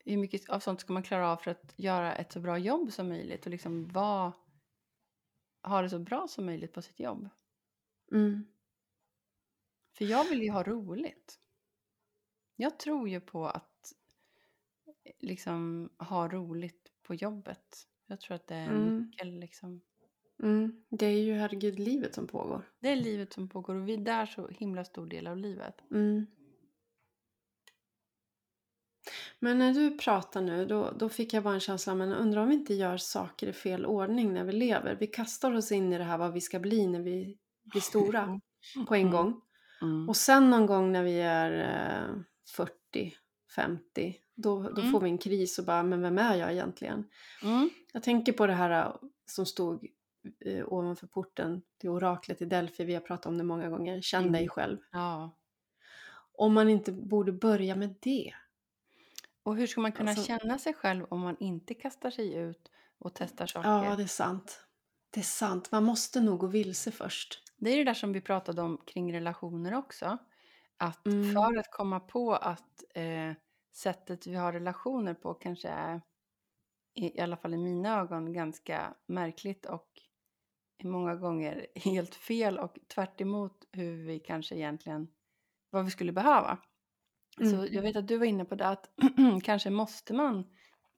[0.05, 2.91] hur mycket av sånt ska man klara av för att göra ett så bra jobb
[2.91, 4.33] som möjligt och liksom vara,
[5.63, 7.29] ha det så bra som möjligt på sitt jobb.
[8.11, 8.52] Mm.
[9.97, 11.39] För jag vill ju ha roligt.
[12.55, 13.93] Jag tror ju på att
[15.03, 17.87] eh, liksom ha roligt på jobbet.
[18.07, 18.97] Jag tror att det är en Mm.
[18.97, 19.81] nyckel liksom.
[20.43, 20.85] Mm.
[20.89, 22.71] Det är ju herregud livet som pågår.
[22.79, 25.75] Det är livet som pågår och vi är där så himla stor del av livet.
[25.91, 26.25] Mm.
[29.39, 32.49] Men när du pratar nu, då, då fick jag bara en känsla, men undrar om
[32.49, 34.97] vi inte gör saker i fel ordning när vi lever.
[34.99, 38.39] Vi kastar oss in i det här vad vi ska bli när vi blir stora
[38.87, 39.41] på en gång.
[39.83, 40.09] Mm.
[40.09, 41.51] Och sen någon gång när vi är
[42.09, 42.15] eh,
[42.55, 43.15] 40,
[43.55, 44.91] 50, då, då Mm.
[44.91, 47.09] får vi en kris och bara, men vem är jag egentligen?
[47.43, 47.69] Mm.
[47.93, 49.87] Jag tänker på det här eh, som stod
[50.45, 54.21] eh, ovanför porten till oraklet i Delphi, vi har pratat om det många gånger, känn
[54.21, 54.33] Mm.
[54.33, 54.77] dig själv.
[54.91, 55.37] Ja.
[56.37, 58.33] Om man inte borde börja med det.
[59.43, 62.71] Och hur ska man kunna Alltså- känna sig själv om man inte kastar sig ut
[62.99, 63.69] och testar saker?
[63.69, 64.65] Ja, det är sant.
[65.09, 65.71] Det är sant.
[65.71, 67.42] Man måste nog gå vilse först.
[67.57, 70.17] Det är det där som vi pratade om kring relationer också.
[70.77, 71.33] Att Mm.
[71.33, 73.31] för att komma på att eh,
[73.73, 76.01] sättet vi har relationer på kanske är,
[76.95, 79.89] i, alla fall i mina ögon, ganska märkligt och
[80.83, 85.07] många gånger helt fel och tvärt emot hur vi kanske egentligen,
[85.69, 86.57] vad vi skulle behöva.
[87.37, 87.73] Så Mm.
[87.73, 88.89] jag vet att du var inne på det att
[89.43, 90.51] kanske måste man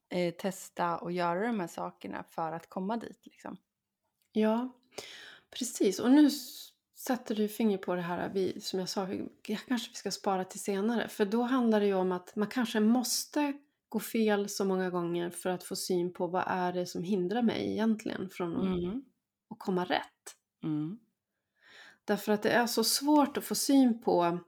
[0.08, 3.26] eh, testa och göra de här sakerna för att komma dit.
[3.26, 3.56] Liksom.
[4.32, 4.72] Ja,
[5.50, 5.98] precis.
[6.00, 6.30] Och nu
[6.96, 10.44] sätter du finger på det här vi, som jag sa, vi- kanske vi ska spara
[10.44, 11.08] till senare.
[11.08, 13.52] För då handlar det ju om att man kanske måste
[13.88, 17.42] gå fel så många gånger för att få syn på vad är det som hindrar
[17.42, 19.02] mig egentligen från att, Mm.
[19.50, 20.36] att komma rätt.
[20.64, 20.98] Mm.
[22.04, 24.38] Därför att det är så svårt att få syn på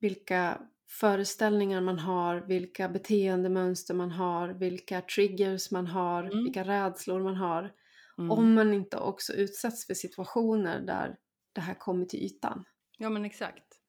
[0.00, 6.44] vilka föreställningar man har, vilka beteendemönster man har, vilka triggers man har, Mm.
[6.44, 7.72] vilka rädslor man har.
[8.18, 8.30] Mm.
[8.30, 11.16] Om man inte också utsätts för situationer där
[11.52, 12.64] det här kommer till ytan.
[12.98, 13.80] Ja men exakt.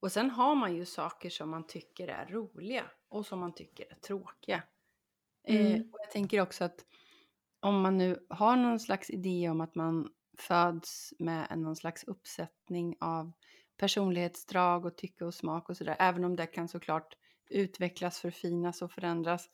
[0.00, 2.84] Och sen har man ju saker som man tycker är roliga.
[3.10, 4.62] och som man tycker är tråkiga.
[5.48, 5.66] Mm.
[5.66, 6.84] Eh, och jag tänker också att
[7.60, 10.08] om man nu har någon slags idé om att man
[10.38, 13.32] föds med någon slags uppsättning av
[13.76, 17.14] personlighetsdrag och tycke och smak och sådär, även om det kan såklart
[17.50, 19.48] utvecklas, förfinas och förändras.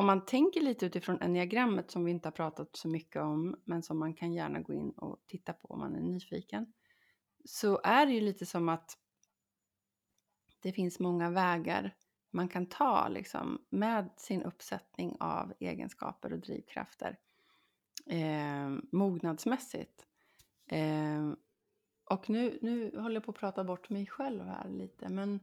[0.00, 3.82] Om man tänker lite utifrån enneagrammet som vi inte har pratat så mycket om, men
[3.82, 6.72] som man kan gärna gå in och titta på om man är nyfiken,
[7.44, 8.98] så är det ju lite som att
[10.60, 11.96] det finns många vägar
[12.30, 17.18] man kan ta liksom, med sin uppsättning av egenskaper och drivkrafter
[18.06, 20.06] eh, mognadsmässigt.
[20.66, 21.29] Eh,
[22.20, 25.40] och nu, nu håller jag på att prata bort mig själv här lite, men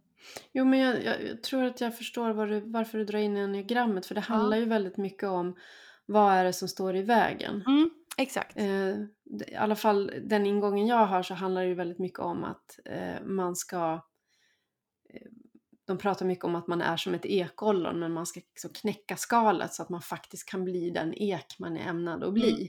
[0.52, 4.06] Jo, men jag, jag, tror att jag förstår vad du, varför du drar in enneagrammet.
[4.06, 5.56] För det handlar ju väldigt mycket om
[6.06, 7.64] vad är det som står i vägen.
[7.68, 8.58] mm, exakt.
[8.58, 8.96] Eh,
[9.48, 12.80] I alla fall den ingången jag har så handlar det ju väldigt mycket om att
[12.86, 13.94] eh, man ska...
[15.14, 15.28] Eh,
[15.86, 19.16] de pratar mycket om att man är som ett ekollon men man ska liksom knäcka
[19.16, 22.54] skalet så att man faktiskt kan bli den ek man är ämnad att bli.
[22.54, 22.68] Mm,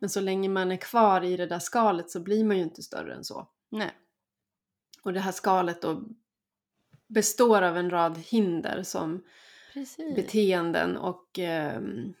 [0.00, 2.82] Men så länge man är kvar i det där skalet så blir man ju inte
[2.82, 3.48] större än så.
[3.70, 3.90] nej.
[5.02, 6.02] Och det här skalet då
[7.06, 9.24] består av en rad hinder som
[9.72, 10.16] Precis.
[10.16, 12.14] beteenden och ehm,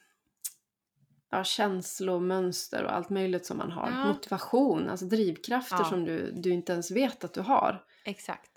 [1.30, 3.90] ja, känslomönster och allt möjligt som man har.
[3.90, 4.06] Ja.
[4.08, 5.84] Motivation, alltså drivkrafter Ja.
[5.84, 7.84] som du, du inte ens vet att du har.
[8.04, 8.50] Exakt.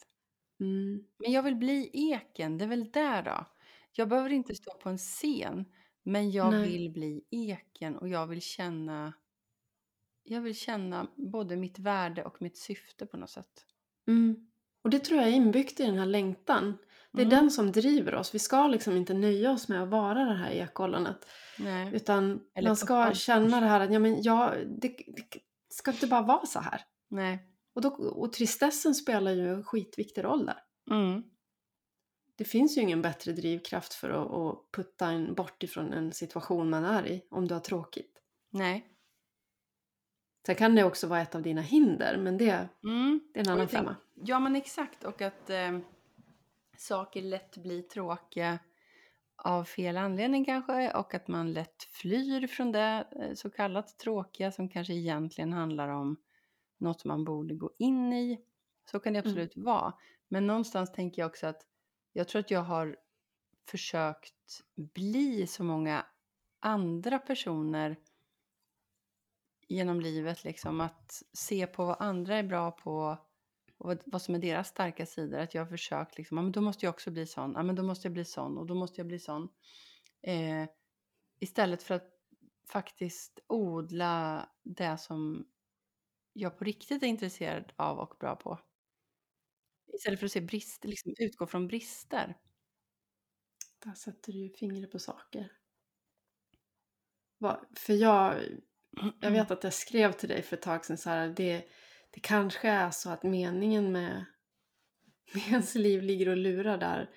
[0.60, 1.04] Mm.
[1.18, 3.46] Men jag vill bli eken, det är väl där då.
[3.92, 5.66] Jag behöver inte stå på en scen,
[6.08, 6.70] men jag Nej.
[6.72, 9.14] vill bli eken och jag vill känna
[10.24, 13.66] jag vill känna både mitt värde och mitt syfte på något sätt.
[14.08, 14.48] Mm.
[14.84, 16.78] Och det tror jag är inbyggt i den här längtan.
[17.12, 17.40] Det är Mm.
[17.40, 18.36] den som driver oss.
[18.36, 21.28] Vi ska liksom inte nöja oss med att vara det här ekollonet.
[21.94, 23.16] Utan Eller man ska puppan.
[23.16, 25.40] känna det här att ja, men jag, det, det
[25.70, 26.82] ska inte bara vara så här.
[27.08, 27.40] Nej.
[27.74, 30.60] Och, då, och tristessen spelar ju en skitviktig roll där.
[30.92, 31.24] Mm.
[32.38, 36.70] Det finns ju ingen bättre drivkraft för att, att putta en bort ifrån en situation
[36.70, 38.22] man är i om du har tråkigt.
[38.50, 38.88] Nej.
[40.46, 43.20] Sen kan det också vara ett av dina hinder, men det, Mm.
[43.34, 43.96] det är en annan femma.
[44.14, 45.80] Ja men exakt och att eh,
[46.78, 48.60] saker lätt blir tråkiga
[49.36, 54.52] av fel anledning kanske och att man lätt flyr från det eh, så kallat tråkiga
[54.52, 56.18] som kanske egentligen handlar om
[56.78, 58.42] något man borde gå in i.
[58.92, 59.30] Så kan det Mm.
[59.30, 59.94] absolut vara.
[60.28, 61.62] Men någonstans tänker jag också att
[62.18, 62.98] jag tror att jag har
[63.70, 66.06] försökt bli så många
[66.60, 67.98] andra personer
[69.68, 73.18] genom livet liksom att se på vad andra är bra på
[73.78, 75.40] och vad, som är deras starka sidor.
[75.40, 77.76] Att jag har försökt liksom, ja, men då måste jag också bli sån, ja men
[77.76, 79.50] då måste jag bli sån och då måste jag bli sån.
[80.22, 80.70] Eh,
[81.40, 82.10] istället för att
[82.70, 85.48] faktiskt odla det som
[86.34, 88.60] jag på riktigt är intresserad av och bra på.
[89.98, 92.38] Istället för att se brister, liksom utgå från brister.
[93.86, 95.52] Där sätter du fingret på saker.
[97.76, 98.42] För jag,
[99.20, 101.66] jag vet att jag skrev till dig för ett tag sedan så här, det,
[102.12, 104.26] det kanske är så att meningen med,
[105.34, 107.10] med ens liv ligger och lurar där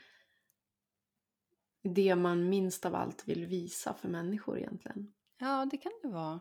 [1.83, 5.13] det man minst av allt vill visa för människor egentligen.
[5.39, 6.41] Ja, det kan det vara.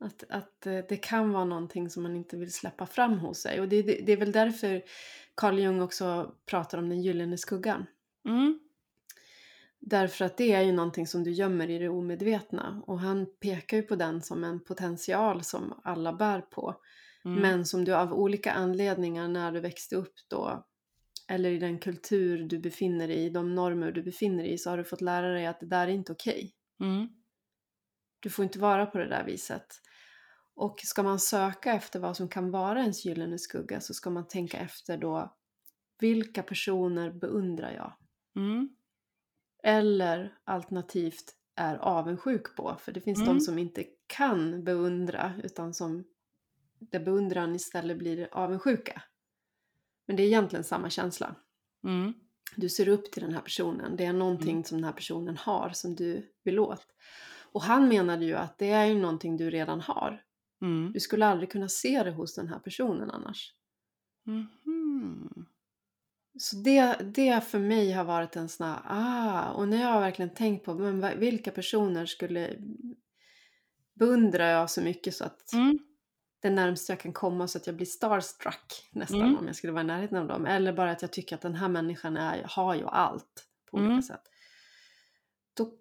[0.00, 3.60] Att, att eh, det kan vara någonting som man inte vill släppa fram hos sig.
[3.60, 4.82] Och det, det, det är väl därför
[5.34, 7.86] Carl Jung också pratar om den gyllene skuggan.
[8.28, 8.60] Mm.
[9.80, 12.82] Därför att det är ju någonting som du gömmer i det omedvetna.
[12.86, 16.74] Och han pekar ju på den som en potential som alla bär på.
[17.24, 17.42] Mm.
[17.42, 20.66] Men som du av olika anledningar när du växte upp då
[21.30, 24.70] eller i den kultur du befinner dig i, de normer du befinner dig i så
[24.70, 26.54] har du fått lära dig att det där är inte okej.
[26.80, 27.08] Mm.
[28.20, 29.66] Du får inte vara på det där viset.
[30.60, 34.28] Och ska man söka efter vad som kan vara ens gyllene skugga så ska man
[34.28, 35.36] tänka efter då
[35.98, 37.92] vilka personer beundrar jag?
[38.36, 38.68] Mm.
[39.62, 42.76] Eller alternativt är avundsjuk på.
[42.80, 43.34] För det finns Mm.
[43.34, 46.04] de som inte kan beundra utan som
[46.78, 49.02] där beundran istället blir avundsjuka.
[50.06, 51.34] Men det är egentligen samma känsla.
[51.84, 52.14] Mm.
[52.56, 53.96] Du ser upp till den här personen.
[53.96, 54.64] Det är någonting Mm.
[54.64, 56.86] som den här personen har som du vill åt.
[57.52, 60.24] Och han menade ju att det är ju någonting du redan har.
[60.62, 60.92] Mm.
[60.92, 63.54] Du skulle aldrig kunna se det hos den här personen annars.
[64.24, 65.46] Mhm.
[66.38, 70.00] Så det, det för mig har varit en sån här, ah, och när jag har
[70.00, 72.56] verkligen tänkt på men vilka personer skulle
[73.94, 75.78] beundrar jag så mycket så att Mm.
[76.40, 79.36] det närmaste jag kan komma så att jag blir starstruck nästan Mm.
[79.38, 80.46] om jag skulle vara i närheten av dem.
[80.46, 83.90] Eller bara att jag tycker att den här människan är, har ju allt på olika
[83.90, 84.02] Mm.
[84.02, 84.22] sätt.
[85.56, 85.72] Då,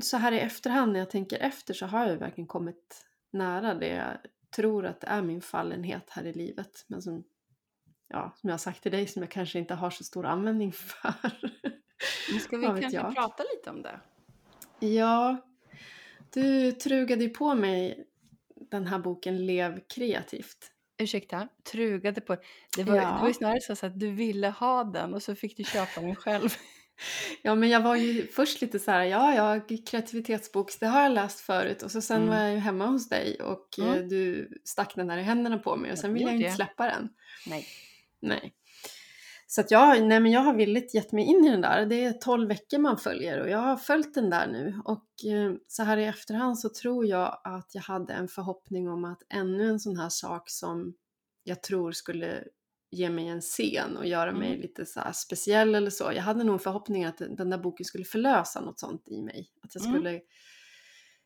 [0.00, 3.74] så här i efterhand när jag tänker efter så har jag ju verkligen kommit nära
[3.74, 4.16] det jag
[4.56, 6.84] tror att det är min fallenhet här i livet.
[6.86, 7.24] Men som
[8.08, 10.72] ja, som jag har sagt till dig, som jag kanske inte har så stor användning
[10.72, 11.14] för.
[12.40, 13.14] Ska vi kanske jag?
[13.14, 14.00] prata lite om det?
[14.86, 15.36] Ja,
[16.32, 18.06] du trugade ju på mig
[18.70, 20.68] den här boken Lev kreativt.
[20.98, 22.36] Ursäkta, trugade på
[22.76, 23.34] det var, det var ju Ja.
[23.34, 26.48] snarare så att du ville ha den och så fick du köpa den själv.
[27.42, 31.12] Ja, men jag var ju först lite så här, ja, ja, kreativitetsbok, det har jag
[31.12, 31.82] läst förut.
[31.82, 32.28] Och så sen Mm.
[32.28, 34.08] var jag ju hemma hos dig och eh, Mm.
[34.08, 37.08] du stack den där i händerna på mig och sen ville jag inte släppa den.
[37.46, 37.66] Nej.
[38.20, 38.54] Nej.
[39.46, 41.86] Så att jag, nej men jag har villigt gett mig in i den där.
[41.86, 44.80] Det är 12 veckor man följer och jag har följt den där nu.
[44.84, 49.04] Och eh, så här i efterhand så tror jag att jag hade en förhoppning om
[49.04, 50.94] att ännu en sån här sak som
[51.44, 52.44] jag tror skulle
[52.92, 54.60] ge mig en scen och göra mig Mm.
[54.60, 56.12] lite så speciell eller så.
[56.14, 59.50] Jag hade nog en förhoppning att den där boken skulle förlösa något sånt i mig.
[59.62, 59.94] Att jag Mm.
[59.96, 60.20] skulle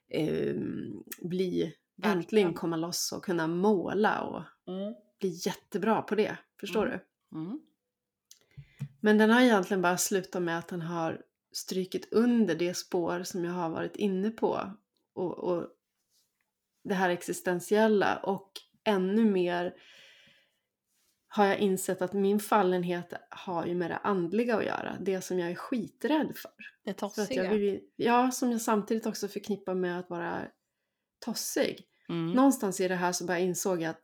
[0.08, 4.42] ehm, bli, äntligen komma loss och kunna måla och
[4.72, 4.94] Mm.
[5.20, 6.38] bli jättebra på det.
[6.60, 7.00] Förstår du?
[9.00, 13.44] Men den har egentligen bara slutat med att den har strykit under det spår som
[13.44, 14.70] jag har varit inne på.
[15.14, 15.66] Och, och
[16.84, 18.52] det här existentiella och
[18.84, 19.74] ännu mer
[21.36, 24.96] har jag insett att min fallenhet har ju med det andliga att göra.
[25.00, 26.50] Det som jag är skiträdd för.
[26.84, 27.44] Det för att tossiga.
[27.44, 30.42] jag vill, ja, som jag samtidigt också förknippar med att vara
[31.24, 31.86] tossig.
[32.08, 32.32] Mm.
[32.32, 34.02] Någonstans i det här så bara insåg jag att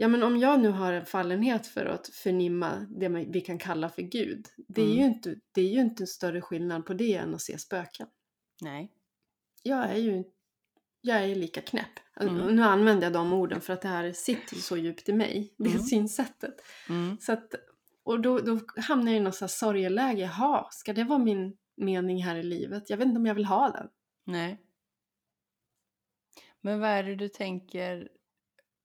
[0.00, 3.88] Ja men om jag nu har en fallenhet för att förnimma det vi kan kalla
[3.88, 4.46] för Gud.
[4.56, 4.98] Det är, Mm.
[4.98, 8.06] ju inte, det är ju inte en större skillnad på det än att se spöken.
[8.62, 8.92] Nej.
[9.62, 10.24] Jag är ju
[11.00, 12.00] jag är lika knäpp.
[12.20, 12.56] Mm.
[12.56, 15.54] Nu använder jag de orden för att det här sitter så djupt i mig.
[15.58, 15.82] Det Mm.
[15.82, 16.54] synsättet.
[16.88, 17.16] Mm.
[17.20, 17.54] Så att,
[18.02, 20.20] och då, då hamnar jag i något så här sorgeläge.
[20.20, 22.90] Jaha, ska det vara min mening här i livet?
[22.90, 23.88] Jag vet inte om jag vill ha den.
[24.24, 24.62] Nej.
[26.60, 28.08] Men vad är det du tänker,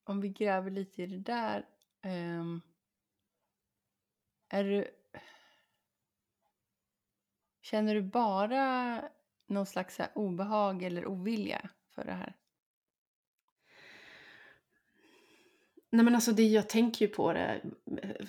[0.04, 1.66] om vi gräver lite i det där.
[2.02, 2.62] ehm,
[4.50, 4.88] är du...
[7.62, 9.02] Känner du bara
[9.48, 12.36] någon slags obehag eller ovilja för det här?
[15.94, 17.62] Nej men alltså det, jag tänker ju på det.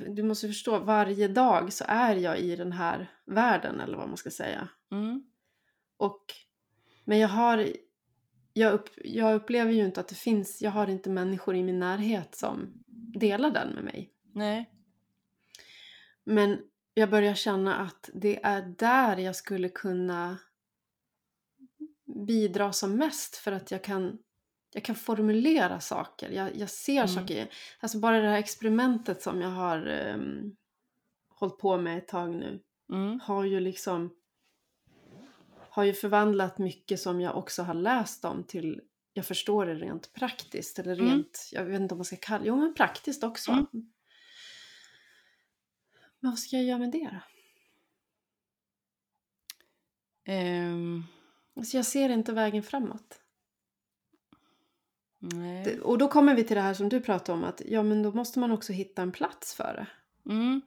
[0.08, 4.16] Du måste förstå, varje dag så är jag i den här världen eller vad man
[4.16, 4.68] ska säga.
[4.92, 5.24] Mm.
[5.96, 6.24] Och,
[7.04, 7.68] men jag har,
[8.52, 11.78] jag, upp, jag upplever ju inte att det finns, jag har inte människor i min
[11.78, 12.84] närhet som
[13.20, 14.12] delar den med mig.
[14.32, 14.70] Nej.
[16.24, 16.58] Men
[16.94, 20.38] jag börjar känna att det är där jag skulle kunna
[22.26, 24.18] bidra som mest för att jag kan,
[24.74, 26.30] jag kan formulera saker.
[26.30, 27.08] Jag, jag ser Mm.
[27.08, 27.48] saker.
[27.80, 30.56] Alltså bara det här experimentet som jag har um,
[31.28, 32.60] hållit på med ett tag nu
[32.92, 33.20] Mm.
[33.20, 34.14] har ju liksom
[35.70, 38.80] har ju förvandlat mycket som jag också har läst om till
[39.12, 41.06] jag förstår det rent praktiskt eller Mm.
[41.08, 43.50] rent, jag vet inte om man ska kalla jo men praktiskt också.
[43.50, 43.66] Mm.
[46.20, 47.20] Men vad ska jag göra med det då?
[50.32, 51.02] Ehm,
[51.56, 53.20] Alltså jag ser inte vägen framåt.
[55.64, 58.02] Det- Och då kommer vi till det här som du pratade om att ja men
[58.02, 59.86] då måste man också hitta en plats för det.
[60.32, 60.60] Mm.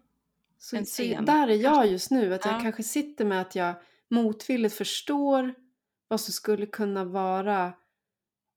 [0.59, 2.51] Så, så där är jag just nu, att Ja.
[2.51, 3.75] jag kanske sitter med att jag
[4.09, 5.53] motvilligt förstår
[6.07, 7.73] vad som skulle kunna vara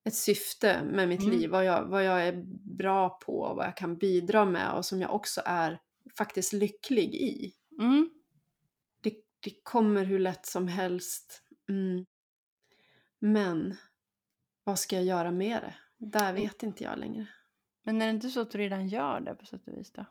[0.04, 1.38] ett syfte med mitt Mm.
[1.38, 2.42] liv, vad jag, vad jag är
[2.76, 5.78] bra på, vad jag kan bidra med och som jag också är
[6.16, 7.54] faktiskt lycklig i.
[7.78, 8.10] Mm.
[9.00, 11.42] Det, det kommer hur lätt som helst.
[11.68, 12.06] Mm.
[13.18, 13.76] Men
[14.64, 15.74] vad ska jag göra med det?
[16.00, 17.26] Där vet inte jag längre.
[17.82, 20.04] Men är det inte så att du redan gör det på sätt och vis då?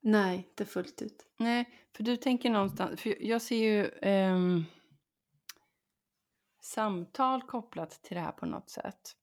[0.00, 1.26] Nej, inte fullt ut.
[1.36, 4.64] Nej, för du tänker någonstans, för jag ser ju ehm,
[6.60, 9.16] samtal kopplat till det här på något sätt.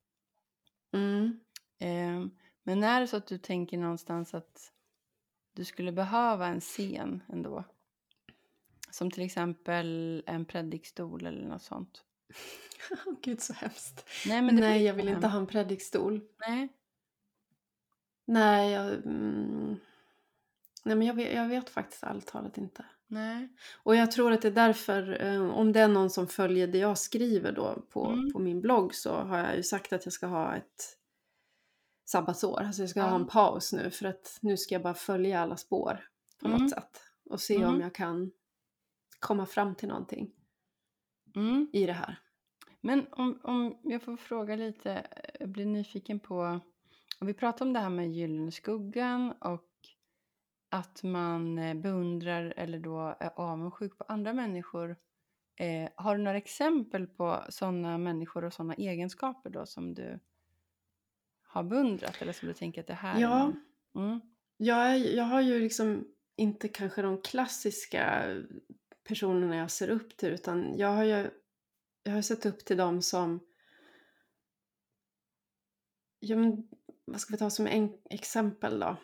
[0.93, 1.39] Mm.
[1.79, 2.31] Ehm,
[2.63, 4.71] men är det så att du tänker någonstans att
[5.53, 7.63] du skulle behöva en scen ändå?
[8.91, 12.05] Som till exempel en predikstol eller något sånt.
[13.21, 14.05] Gud så hemskt.
[14.27, 15.15] Nej, men Nej, jag vill hem.
[15.15, 16.21] inte ha en predikstol.
[16.47, 16.69] Nej.
[18.25, 19.75] Nej, jag, mm,
[20.83, 22.85] nej men jag vet, jag vet faktiskt ärligt talat inte.
[23.07, 23.49] Nej.
[23.83, 26.77] Och jag tror att det är därför, eh, om det är någon som följer det
[26.77, 28.33] jag skriver då på, Mm.
[28.33, 30.97] på min blogg så har jag ju sagt att jag ska ha ett
[32.05, 32.59] sabbatsår.
[32.61, 33.05] Alltså jag ska Ja.
[33.07, 36.07] ha en paus nu för att nu ska jag bara följa alla spår
[36.41, 36.61] på Mm.
[36.61, 37.01] något sätt.
[37.29, 37.69] Och se Mm.
[37.69, 38.31] om jag kan
[39.19, 40.31] komma fram till någonting
[41.35, 41.67] Mm.
[41.73, 42.15] i det här.
[42.81, 45.07] Men om, om jag får fråga lite,
[45.39, 46.59] jag blir nyfiken på,
[47.19, 49.69] om vi pratar om det här med gyllene skuggan och
[50.69, 54.95] att man eh, beundrar eller då är avundsjuk på andra människor.
[55.59, 60.19] Eh, har du några exempel på sådana människor och sådana egenskaper då som du
[61.43, 63.39] har beundrat eller som du tänker att det här är Ja.
[63.43, 63.63] någon?
[64.07, 64.21] Mm.
[64.57, 68.23] Jag, är, jag har ju liksom inte kanske de klassiska
[69.07, 71.29] personerna jag ser upp till utan jag har ju
[72.03, 73.39] jag har sett upp till dem som
[76.19, 76.67] ja, men,
[77.05, 78.97] vad ska vi ta som en, exempel då?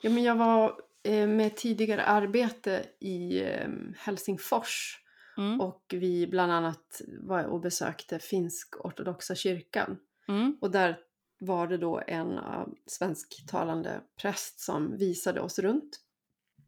[0.00, 5.00] Ja, men jag var eh, med tidigare arbete i eh, Helsingfors
[5.40, 5.60] Mm.
[5.60, 9.98] och vi bland annat var och besökte finsk-ortodoxa kyrkan.
[10.28, 10.56] Mm.
[10.60, 10.98] Och där
[11.38, 16.00] var det då en uh, svensktalande präst som visade oss runt.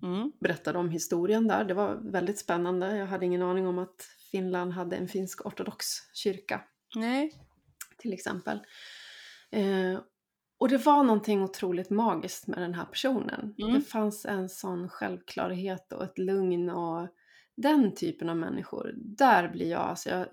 [0.02, 0.32] Mm.
[0.40, 1.64] Berättade om historien där.
[1.64, 2.96] Det var väldigt spännande.
[2.96, 6.60] Jag hade ingen aning om att Finland hade en finsk-ortodox kyrka
[6.96, 7.32] Nej.
[7.98, 8.60] till exempel.
[9.50, 10.00] Eh,
[10.58, 13.54] och det var någonting otroligt magiskt med den här personen.
[13.58, 13.74] Mm.
[13.74, 17.08] Det fanns en sån självklarhet och ett lugn och
[17.56, 18.92] den typen av människor.
[18.96, 20.26] Där blir jag, alltså jag,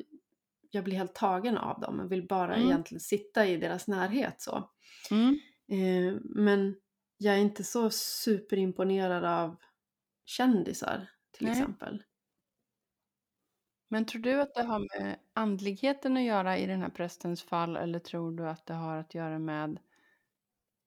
[0.71, 1.99] jag blir helt tagen av dem.
[1.99, 2.67] Jag vill bara Mm.
[2.67, 4.69] egentligen sitta i deras närhet så.
[5.11, 5.39] Mm.
[5.71, 6.75] Eh, men
[7.21, 9.55] jag är inte så superimponerad av
[10.25, 11.51] kändisar till Nej.
[11.51, 12.03] exempel.
[13.87, 17.77] Men tror du att det har med andligheten att göra i den här prästens fall
[17.77, 19.79] eller tror du att det har att göra med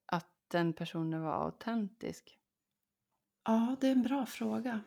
[0.06, 2.38] att den personen var autentisk?
[3.44, 4.80] Ja, det är en bra fråga.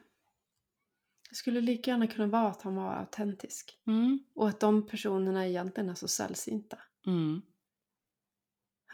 [1.29, 3.79] Det skulle lika gärna kunna vara att han var autentisk.
[3.87, 4.19] Mm.
[4.35, 6.77] Och att de personerna egentligen är så sällsynta.
[7.07, 7.41] Mm.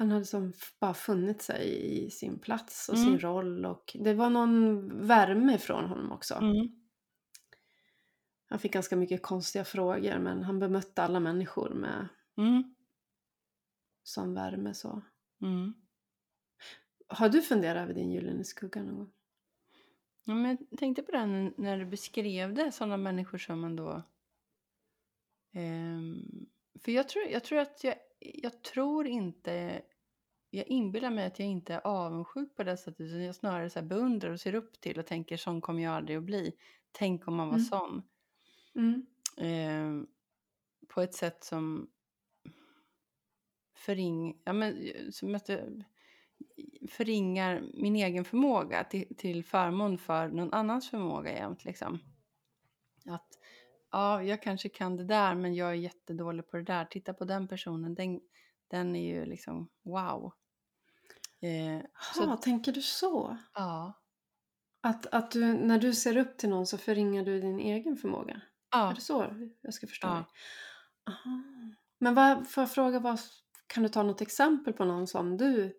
[0.02, 3.06] Han hade som bara funnit sig i sin plats och Mm.
[3.10, 6.36] sin roll och det var någon värme från honom också.
[6.36, 6.68] Mm.
[8.45, 12.76] Han fick ganska mycket konstiga frågor men han bemötte alla människor med Mm.
[14.04, 15.02] sån värme så.
[15.41, 15.74] Mm.
[17.08, 19.12] Har du funderat över din gyllene skugga någon gång?
[20.24, 24.04] Ja, men jag tänkte på det när- du beskrev det, sådana människor som man då...
[25.54, 26.45] ehm,
[26.80, 29.82] för jag tror, jag tror att jag, jag tror inte...
[30.54, 33.82] Jag inbillar mig att jag inte är avundsjuk på det sättet, utan jag snarare så
[33.82, 36.54] beundrar och ser upp till och tänker sån kommer jag aldrig att bli.
[36.91, 37.66] Tänk om man var Mm.
[37.66, 38.04] sån.
[38.76, 39.06] Mm.
[39.38, 40.08] Ehm,
[40.88, 41.89] på ett sätt som
[43.76, 44.78] förring, ja, men,
[45.12, 45.49] som att
[46.89, 51.66] förringar min egen förmåga till, till förmån för någon annans förmåga jämt.
[51.66, 51.99] Liksom.
[53.06, 53.28] Att
[53.91, 56.86] ja, jag kanske kan det där men jag är jättedålig på det där.
[56.86, 58.22] Titta på den personen, den,
[58.68, 60.34] den är ju liksom wow.
[61.42, 61.82] Eh,
[62.16, 63.38] så, Ja, tänker du så?
[63.54, 63.94] ja.
[64.84, 68.34] Att, att du, när du ser upp till någon så förringar du din egen förmåga?
[68.34, 70.14] Är Ja, det så jag ska förstå Ja.
[70.14, 70.24] dig?
[71.08, 71.44] Aha.
[72.00, 73.20] Men vad, får jag fråga, vad,
[73.68, 75.74] kan du ta något exempel på någon som du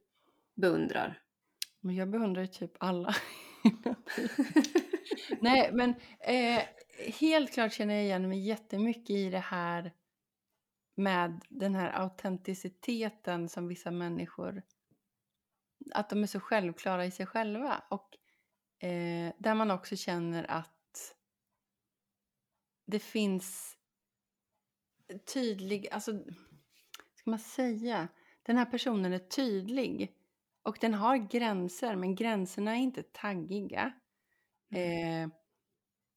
[0.57, 1.19] beundrar?
[1.85, 3.15] men jag beundrar ju typ alla.
[5.41, 6.63] Nej, men eh,
[7.21, 9.93] helt klart känner jag igen mig jättemycket i det här
[10.97, 14.63] med den här autenticiteten som vissa människor,
[15.91, 18.17] att de är så självklara i sig själva och
[18.87, 21.15] eh, där man också känner att
[22.87, 23.77] det finns
[25.35, 26.13] tydlig, alltså,
[27.15, 28.09] ska man säga,
[28.43, 30.15] den här personen är tydlig
[30.63, 33.93] och den har gränser men gränserna är inte taggiga.
[34.71, 35.29] Eh,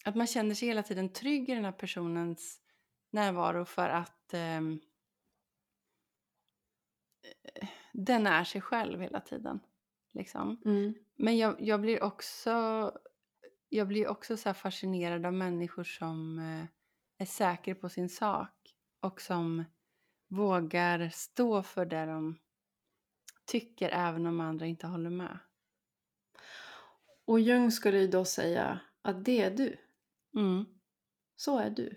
[0.06, 2.62] att man känner sig hela tiden trygg i den här personens
[3.12, 4.62] närvaro för att eh,
[7.94, 9.60] den är sig själv hela tiden.
[10.14, 10.62] Liksom.
[10.66, 10.94] Mm.
[11.16, 12.92] Men jag, jag blir också,
[13.70, 16.66] jag blir också så fascinerad av människor som eh,
[17.18, 19.64] är säkra på sin sak och som
[20.28, 22.38] vågar stå för det de
[23.46, 25.40] tycker även om andra inte håller med.
[27.26, 29.78] Och Jung skulle ju då säga att det är du.
[30.36, 30.66] Mm.
[31.36, 31.96] Så är du.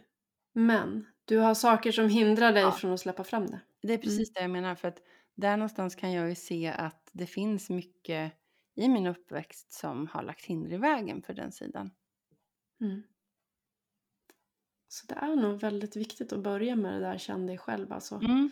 [0.52, 2.72] Men du har saker som hindrar dig Ja.
[2.72, 3.60] från att släppa fram det.
[3.82, 4.74] Det är precis det jag menar.
[4.74, 5.02] För att
[5.40, 8.32] där någonstans kan jag ju se att det finns mycket
[8.74, 11.90] i min uppväxt som har lagt hinder i vägen för den sidan.
[12.80, 13.02] Mm.
[14.88, 18.14] Så det är nog väldigt viktigt att börja med det där känn dig själv alltså.
[18.14, 18.50] Mm.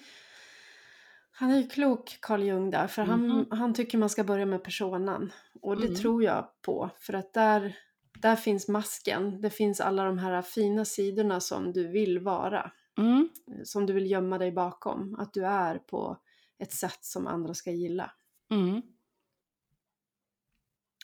[1.30, 3.46] Han är ju klok Carl Jung där för han, Mhm.
[3.50, 5.32] han tycker man ska börja med personan.
[5.62, 5.96] Och det Mm.
[5.96, 7.76] tror jag på för att där,
[8.20, 9.40] där finns masken.
[9.40, 12.70] Det finns alla de här fina sidorna som du vill vara.
[12.98, 13.28] Mm.
[13.64, 15.14] Som du vill gömma dig bakom.
[15.20, 16.18] Att du är på
[16.58, 18.12] ett sätt som andra ska gilla.
[18.50, 18.82] Mm.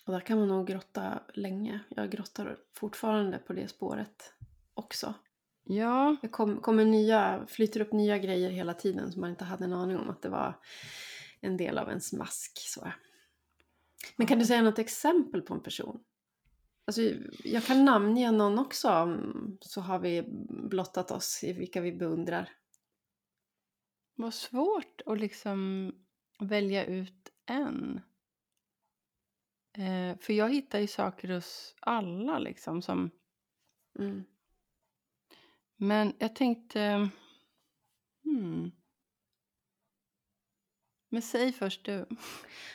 [0.07, 1.81] Och där kan man nog grotta länge.
[1.89, 4.35] Jag grottar fortfarande på det spåret
[4.75, 5.15] också.
[5.65, 9.65] Ja, Det kom, kommer nya, flyter upp nya grejer hela tiden som man inte hade
[9.65, 10.61] en aning om att det var
[11.41, 12.53] en del av ens mask.
[12.59, 12.93] Så.
[14.17, 16.01] Men kan du säga något exempel på en person?
[16.85, 17.03] Alltså,
[17.45, 19.19] jag kan namnge någon också
[19.61, 20.25] så har vi
[20.71, 22.51] blottat oss i vilka vi beundrar.
[24.15, 25.93] Vad svårt att liksom
[26.39, 28.01] välja ut en.
[29.79, 33.11] Eh, för jag hittar ju saker hos alla liksom som...
[33.99, 34.25] Mm.
[35.77, 37.09] Men jag tänkte...
[38.25, 38.73] Hmm.
[41.09, 42.07] Men säg först du.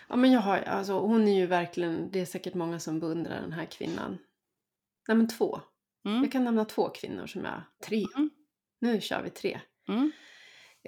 [0.10, 3.42] Ja, men jag har, alltså, hon är ju verkligen, det är säkert många som beundrar
[3.42, 4.18] den här kvinnan.
[5.08, 5.62] Nej men två.
[6.06, 6.22] Mm.
[6.22, 8.06] Jag kan nämna två kvinnor som jag, tre.
[8.16, 8.30] Mm.
[8.80, 9.62] Nu kör vi tre.
[9.88, 10.12] Mm.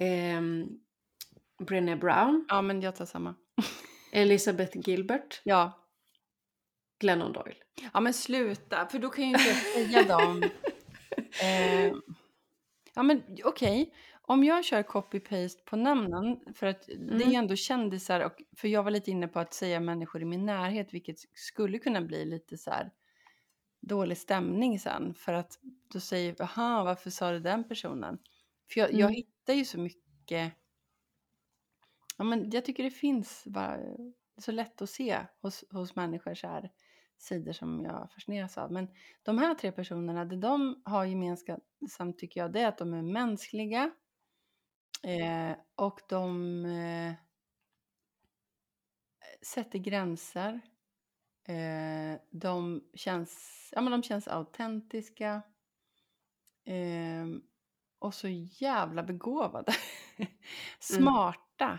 [0.00, 0.40] Eh,
[1.66, 3.34] Brené Brown, Ja, men jag tar samma.
[4.12, 5.86] Elizabeth Gilbert, Ja.
[7.00, 7.56] Glennon Doyle.
[7.92, 10.42] Ja, men sluta, för då kan ju inte jag säga dem.
[11.42, 11.92] Eh,
[12.94, 13.94] ja, men okej.
[14.22, 17.30] Om jag kör copy-paste på namnen, för att det är Mm.
[17.30, 20.46] ju ändå kändisar, och, för jag var lite inne på att säga människor i min
[20.46, 22.90] närhet, vilket skulle kunna bli lite så här
[23.80, 25.58] dålig stämning sen, för att
[25.92, 28.18] då säger aha, varför sa du den personen?
[28.72, 30.52] För jag, jag Mm hittar ju så mycket,
[32.18, 33.78] ja men jag tycker det finns bara,
[34.38, 36.70] så lätt att se hos, hos människor så här
[37.18, 38.72] sidor som jag fascineras av.
[38.72, 38.88] Men
[39.22, 43.02] de här tre personerna, det de har gemensamt tycker jag, det är att de är
[43.02, 43.90] mänskliga
[45.02, 47.14] eh, och de eh,
[49.42, 50.60] sätter gränser.
[51.44, 55.42] Eh, de, känns, ja, men de känns autentiska.
[56.64, 57.26] Eh,
[58.02, 59.72] Eh, och så jävla begåvade.
[60.80, 61.78] Smarta.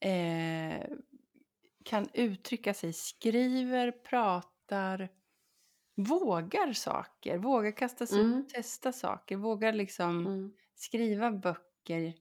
[0.00, 0.86] Eh,
[1.84, 5.08] kan uttrycka sig, skriver, pratar,
[5.96, 8.46] vågar saker, vågar kasta sig Mm.
[8.54, 10.52] testa saker, vågar liksom Mm.
[10.74, 12.14] skriva böcker,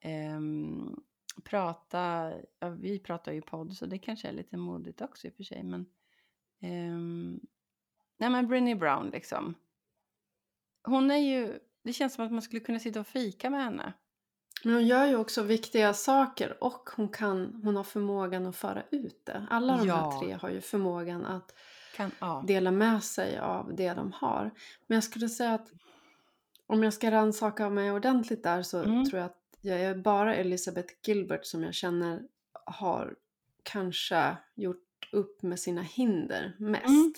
[0.00, 0.96] ehm,
[1.44, 5.34] prata, ja, vi pratar ju podd så det kanske är lite modigt också i och
[5.34, 5.86] för sig men
[6.62, 7.40] ehm,
[8.18, 9.54] nej men Brinny Brown liksom.
[10.84, 13.92] Hon är ju, det känns som att man skulle kunna sitta och fika med henne.
[14.64, 18.82] Men hon gör ju också viktiga saker och hon, kan, hon har förmågan att föra
[18.90, 19.46] ut det.
[19.50, 19.94] Alla de Ja.
[20.10, 21.54] här tre har ju förmågan att
[21.96, 22.44] Kan, ja.
[22.46, 24.50] dela med sig av det de har.
[24.86, 25.68] Men jag skulle säga att
[26.66, 29.04] om jag ska rannsaka mig ordentligt där så Mm.
[29.04, 32.22] tror jag att jag är bara Elizabeth Gilbert som jag känner
[32.66, 33.14] har
[33.62, 34.82] kanske gjort
[35.12, 36.86] upp med sina hinder mest.
[36.86, 37.12] Mm,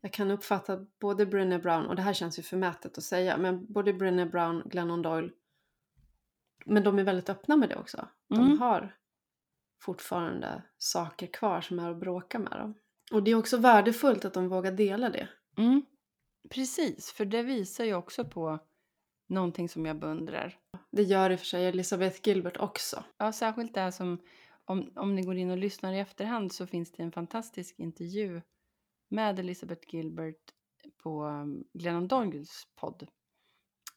[0.00, 3.36] Jag kan uppfatta att både Brené Brown, och det här känns ju förmätet att säga,
[3.36, 5.30] men både Brené Brown, Glennon Doyle,
[6.66, 8.08] men de är väldigt öppna med det också.
[8.28, 8.58] De Mm.
[8.58, 8.96] har
[9.82, 12.74] fortfarande saker kvar som är att bråka med dem.
[13.12, 15.28] Och det är också värdefullt att de vågar dela det.
[15.56, 15.82] mm.
[16.50, 18.58] Precis, för det visar ju också på
[19.28, 20.58] någonting som jag beundrar.
[20.90, 23.04] Det gör i och för sig Elizabeth Gilbert också.
[23.18, 24.18] Ja, särskilt det här som,
[24.64, 28.42] om, om ni går in och lyssnar i efterhand så finns det en fantastisk intervju
[29.10, 30.54] med Elizabeth Gilbert
[31.02, 33.06] på um, Glennon Doyles podd.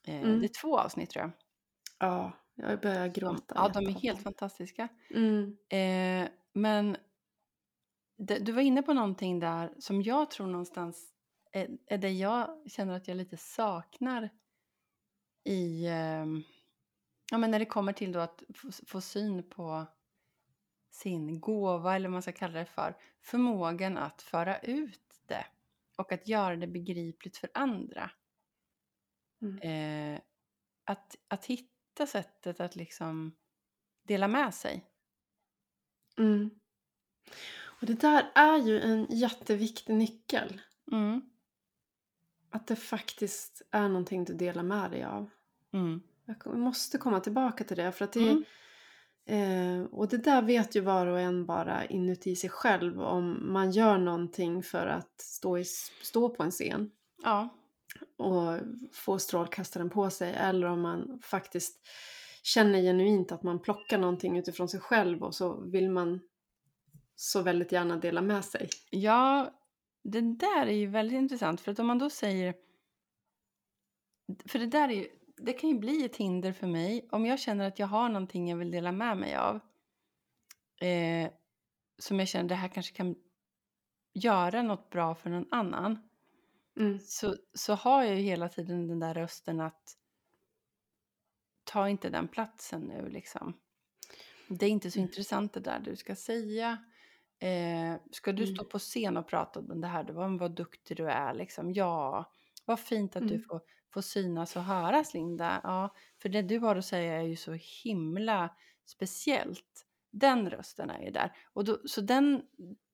[0.06, 0.40] Eh, Mm.
[0.40, 1.30] Det är två avsnitt tror jag.
[1.98, 3.54] Ja, jag börjar gråta.
[3.54, 4.88] ja, de är helt fantastiska.
[5.10, 5.56] Mm.
[5.68, 6.96] Eh, men
[8.16, 11.12] det, du var inne på någonting där som jag tror någonstans
[11.52, 14.30] är, är det jag känner att jag lite saknar
[15.44, 16.42] i, ehm,
[17.30, 19.86] ja men när det kommer till då att få, få syn på
[20.90, 25.46] sin gåva eller vad man ska kalla det för, förmågan att föra ut det
[25.96, 28.10] och att göra det begripligt för andra.
[29.42, 29.58] Mm.
[29.58, 30.20] Eh,
[30.84, 33.36] att, att hitta sättet att liksom
[34.02, 34.84] dela med sig.
[36.18, 36.50] Mm.
[37.80, 40.60] Och det där är ju en jätteviktig nyckel.
[40.92, 41.22] Mm.
[42.50, 45.30] Att det faktiskt är någonting du delar med dig av.
[45.72, 46.02] Mm.
[46.24, 47.92] Jag måste komma tillbaka till det.
[47.92, 48.44] För att det Mm.
[49.26, 53.70] Eh, och det där vet ju var och en bara inuti sig själv om man
[53.70, 55.64] gör någonting för att stå, i,
[56.02, 56.90] stå på en scen
[57.22, 57.48] Ja.
[58.16, 58.60] och
[58.92, 61.88] få strålkastaren på sig eller om man faktiskt
[62.42, 66.20] känner genuint att man plockar någonting utifrån sig själv och så vill man
[67.16, 68.68] så väldigt gärna dela med sig.
[68.90, 69.50] Ja,
[70.04, 72.54] det där är ju väldigt intressant för att om man då säger
[74.46, 77.40] för det där är ju, det kan ju bli ett hinder för mig om jag
[77.40, 79.60] känner att jag har någonting jag vill dela med mig av
[80.80, 81.30] eh,
[81.98, 83.14] som jag känner det här kanske kan
[84.14, 86.08] göra något bra för någon annan
[86.80, 86.98] Mm.
[87.00, 89.96] så, så har jag ju hela tiden den där rösten att
[91.64, 93.60] ta inte den platsen nu liksom.
[94.48, 95.08] Det är inte så Mm.
[95.08, 96.84] intressant det där du ska säga.
[97.38, 98.54] Eh, ska du Mm.
[98.54, 101.72] stå på scen och prata om det här, vad, vad duktig du är liksom.
[101.72, 102.32] Ja,
[102.64, 103.46] vad fint att du Mm.
[103.48, 103.60] får,
[103.94, 105.60] får synas och höras Linda.
[105.62, 108.56] Ja, för det du har att säga är ju så himla
[108.86, 109.86] speciellt.
[110.10, 111.36] Den rösten är ju där.
[111.52, 112.42] Och då, så den,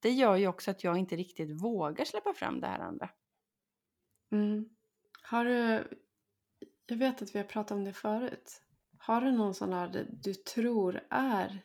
[0.01, 3.11] det gör ju också att jag inte riktigt vågar släppa fram det här andra.
[4.33, 4.68] Mm.
[5.23, 5.89] Har du,
[6.87, 8.62] jag vet att vi har pratat om det förut.
[8.99, 11.62] Har du någon sån där du tror är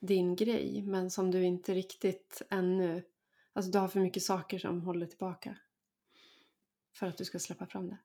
[0.00, 3.02] din grej men som du inte riktigt ännu
[3.52, 5.56] Alltså du har för mycket saker som håller tillbaka.
[6.92, 7.98] För att du ska släppa fram det.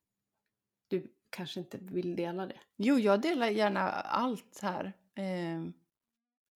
[0.88, 2.60] Du kanske inte vill dela det.
[2.76, 4.94] Jo, jag delar gärna allt här.
[5.16, 5.64] Eh,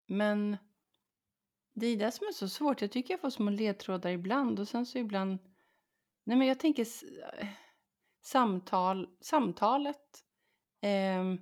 [0.07, 0.57] men
[1.73, 2.81] det är det som är så svårt.
[2.81, 5.37] Jag tycker jag får små ledtrådar ibland och sen så ibland...
[6.23, 6.87] Nej men jag tänker
[8.21, 10.25] samtal, samtalet.
[10.81, 11.35] Eh,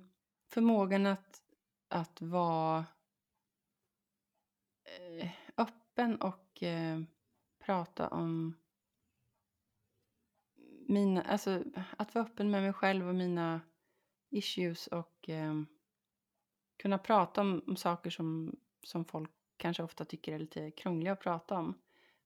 [0.48, 1.42] förmågan att,
[1.88, 2.86] att vara
[4.84, 7.00] eh, öppen och eh,
[7.58, 8.54] prata om
[10.88, 11.62] mina, alltså
[11.96, 13.60] att vara öppen med mig själv och mina
[14.30, 15.54] issues och eh,
[16.76, 21.20] kunna prata om, om saker som, som folk kanske ofta tycker är lite krångliga att
[21.20, 21.78] prata om.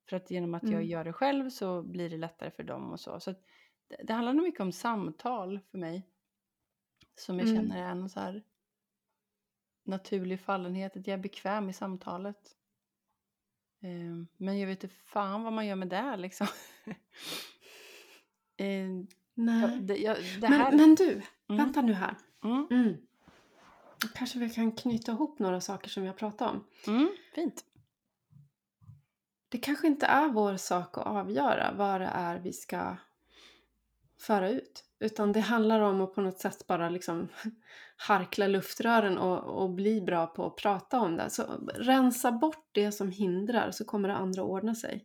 [0.08, 0.86] För att genom att jag Mm.
[0.86, 3.20] gör det själv så blir det lättare för dem och så.
[3.20, 3.30] Så
[3.88, 6.08] det, det handlar nog mycket om samtal för mig.
[7.18, 7.62] Som jag Mm.
[7.62, 8.42] känner är en så här
[9.84, 12.56] naturlig fallenhet, att jag är bekväm i samtalet.
[13.80, 16.46] Eh, men jag vet inte fan vad man gör med det liksom.
[18.66, 18.88] eh,
[19.34, 19.78] Nej.
[19.80, 20.70] det, jag, det här...
[20.70, 21.64] Men, men du, Mm.
[21.64, 22.14] vänta nu här.
[22.44, 22.96] Mm, Mm.
[24.14, 26.64] Kanske vi kan knyta ihop några saker som vi har pratat om.
[26.86, 27.64] mm, fint.
[29.48, 32.96] Det kanske inte är vår sak att avgöra vad det är vi ska
[34.20, 34.84] föra ut.
[35.00, 37.28] Utan det handlar om att på något sätt bara liksom
[37.96, 41.30] harkla luftrören och, och bli bra på att prata om det.
[41.30, 41.42] Så
[41.74, 45.04] rensa bort det som hindrar så kommer det andra ordna sig.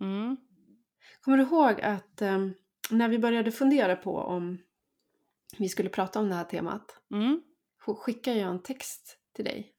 [0.00, 0.36] Mm.
[1.20, 2.48] Kommer du ihåg att eh,
[2.90, 4.58] när vi började fundera på om
[5.58, 7.42] vi skulle prata om det här temat Mm.
[7.86, 9.72] sk- skickade jag en text till dig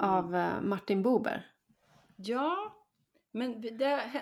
[0.00, 0.10] Mm.
[0.10, 1.46] av eh, Martin Bober.
[2.16, 2.56] Ja,
[3.32, 3.70] men det,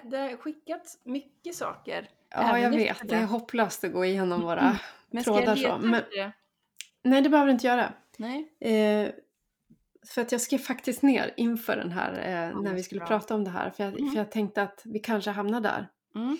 [0.04, 2.08] det har skickats mycket saker.
[2.30, 2.98] Ja, jag vet.
[2.98, 3.06] det.
[3.08, 4.78] Det är hopplöst att gå igenom våra...
[5.10, 6.32] Men ska jag trådar så, leta men- det?
[7.02, 7.92] Nej, det behöver du inte göra.
[8.16, 8.52] Nej.
[8.60, 9.10] Eh,
[10.08, 12.24] för att jag skrev faktiskt ner inför den här, eh,
[12.60, 13.08] när vad vi skulle bra.
[13.08, 13.70] prata om det här.
[13.70, 14.10] För jag, Mm.
[14.10, 15.88] för jag tänkte att vi kanske hamnar där.
[16.14, 16.38] Mm.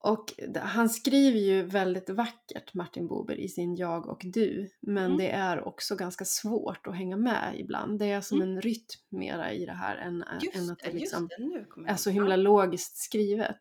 [0.00, 4.70] Och han skriver ju väldigt vackert, Martin Bober, i sin Jag och du.
[4.80, 5.18] Men Mm.
[5.18, 7.98] det är också ganska svårt att hänga med ibland.
[7.98, 8.50] Det är som Mm.
[8.56, 11.90] en rytm mera i det här än, Just än att det, liksom det.
[11.90, 13.58] Är så himla logiskt skrivet.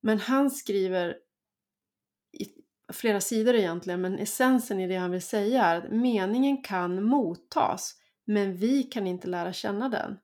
[0.00, 1.16] Men han skriver
[2.38, 2.46] i
[2.92, 7.94] flera sidor egentligen, men essensen i det han vill säga är att meningen kan mottas,
[8.24, 10.18] men vi kan inte lära känna den.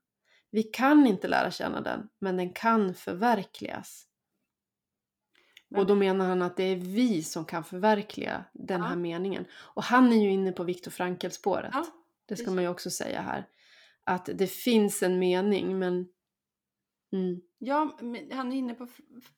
[0.51, 4.07] Vi kan inte lära känna den, men den kan förverkligas.
[5.77, 8.87] Och då menar han att det är vi som kan förverkliga den Ja.
[8.87, 9.45] här meningen.
[9.55, 11.71] Och han är ju inne på Viktor Frankl-spåret.
[11.73, 11.87] Ja,
[12.27, 13.49] det ska man ju också säga här.
[14.05, 16.09] Att det finns en mening, men...
[17.13, 17.41] Mm.
[17.59, 18.89] Ja, men han är inne på,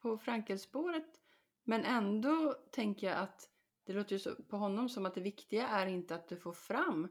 [0.00, 1.20] på Frankelspåret.
[1.64, 3.48] Men ändå tänker jag att
[3.86, 6.52] det låter ju så, på honom som att det viktiga är inte att du får
[6.52, 7.08] fram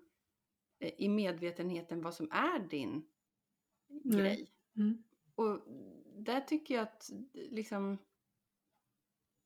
[0.79, 3.05] eh, i medvetenheten vad som är din
[3.87, 4.17] Nej.
[4.17, 4.51] grej.
[4.77, 5.03] Mm.
[5.35, 5.59] Och
[6.15, 7.97] där tycker jag att liksom...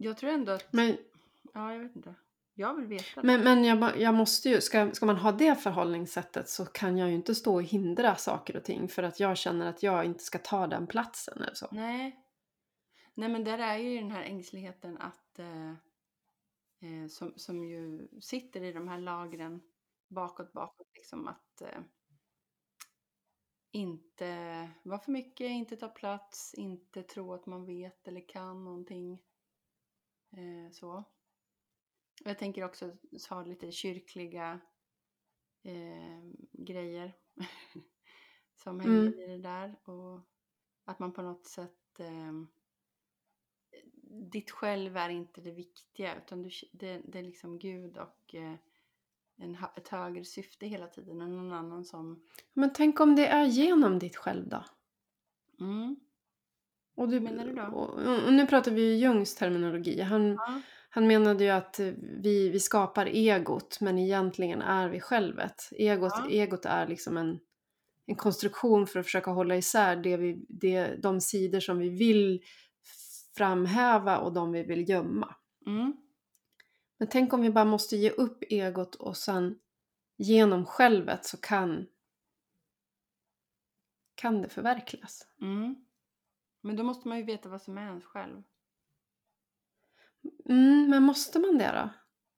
[0.02, 0.74] Jag tror ändå att...
[0.74, 0.98] Men
[1.54, 2.16] Ja, jag vet inte.
[2.54, 3.24] Jag vill veta.
[3.24, 7.10] Men, men jag, jag måste ju, ska, ska man ha det förhållningssättet så kan jag
[7.10, 10.24] ju inte stå och hindra saker och ting för att jag känner att jag inte
[10.24, 11.68] ska ta den platsen eller så.
[11.72, 12.26] Nej.
[13.14, 15.40] Nej, men där är ju den här ängsligheten att...
[15.40, 15.70] Eh,
[16.80, 19.62] eh, som, som ju sitter i de här lagren
[20.08, 20.88] bakåt, bakåt.
[20.96, 21.82] Liksom att eh,
[23.72, 29.20] inte vara för mycket, inte ta plats, inte tro att man vet eller kan någonting.
[30.32, 30.92] Eh, så.
[32.24, 32.98] Och jag tänker också
[33.30, 34.60] ha lite kyrkliga
[35.64, 37.14] eh, grejer
[38.56, 39.20] som hänger Mm.
[39.20, 39.90] i det där.
[39.90, 40.22] Och
[40.86, 42.00] att man på något sätt...
[42.00, 42.34] Eh,
[44.12, 48.56] ditt själv är inte det viktiga utan du, det, det är liksom Gud och eh,
[49.36, 52.24] en, ett högre syfte hela tiden och någon annan som...
[52.54, 54.64] Men tänk om det är genom ditt själv då?
[55.60, 55.96] Mm.
[57.00, 57.62] Och, du, menar du då?
[57.64, 57.90] Och,
[58.26, 60.02] och nu pratar vi ju Jungs terminologi.
[60.02, 60.62] Han, Ja.
[60.90, 65.70] han menade ju att vi, vi skapar egot men egentligen är vi självet.
[65.72, 66.30] Egot, Ja.
[66.30, 67.40] egot är liksom en,
[68.06, 72.42] en konstruktion för att försöka hålla isär det vi, det, de sidor som vi vill
[73.38, 75.36] framhäva och de vi vill gömma.
[75.66, 75.94] Mm.
[76.98, 79.60] Men tänk om vi bara måste ge upp egot och sen
[80.18, 81.88] genom självet så kan,
[84.16, 85.28] kan det förverkligas.
[85.42, 85.76] Mm.
[86.62, 88.44] Men då måste man ju veta vad som är ens själv.
[90.46, 91.90] Mm, men måste man det då?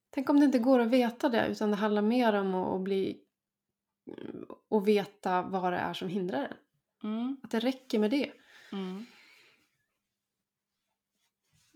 [0.09, 2.82] Tänk om det inte går att veta det utan det handlar mer om att, att
[2.82, 3.24] bli
[4.67, 6.57] och veta vad det är som hindrar en.
[7.11, 7.38] Mm.
[7.43, 8.32] Att det räcker med det.
[8.72, 9.05] Mm.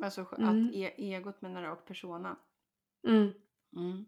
[0.03, 0.67] Alltså Mm.
[0.67, 2.37] att e- egot menar du och persona.
[3.07, 3.31] Mm.
[3.75, 4.05] Mm.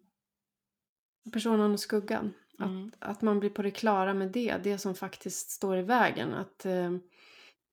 [1.34, 2.34] Personen och skuggan.
[2.60, 2.92] Mm.
[3.00, 4.58] Att man blir på det klara med det.
[4.64, 6.34] Det som faktiskt står i vägen.
[6.34, 6.98] Att, eh,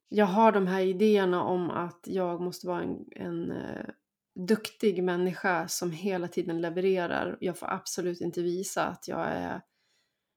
[0.08, 3.86] jag har de här idéerna om att jag måste vara en, en uh,
[4.34, 7.36] duktig människa som hela tiden levererar.
[7.40, 9.60] Jag får absolut inte visa att jag är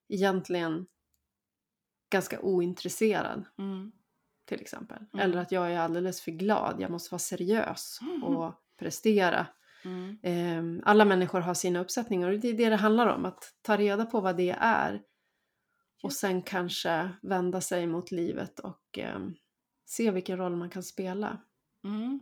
[0.10, 0.86] egentligen
[2.12, 3.46] ganska ointresserad.
[3.58, 3.92] Mm.
[4.46, 4.98] Till exempel.
[4.98, 5.26] Mm.
[5.26, 6.76] Eller att jag är alldeles för glad.
[6.80, 8.24] Jag måste vara seriös Mm.
[8.24, 9.48] och prestera.
[10.24, 13.26] Eh, alla människor har sina uppsättningar och det är det det handlar om.
[13.26, 15.02] Att ta reda på vad det är.
[16.04, 19.20] Och sen kanske vända sig mot livet och eh,
[19.90, 21.38] se vilken roll man kan spela.
[21.84, 22.20] Mm.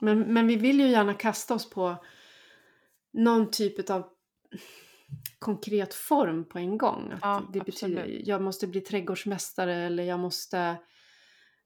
[0.00, 1.96] Men, men vi vill ju gärna kasta oss på
[3.12, 4.08] någon typ av
[5.38, 7.12] konkret form på en gång.
[7.12, 8.26] Att Ja, det betyder absolut.
[8.26, 10.76] jag måste bli trädgårdsmästare eller jag måste,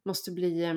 [0.04, 0.74] måste bli eh,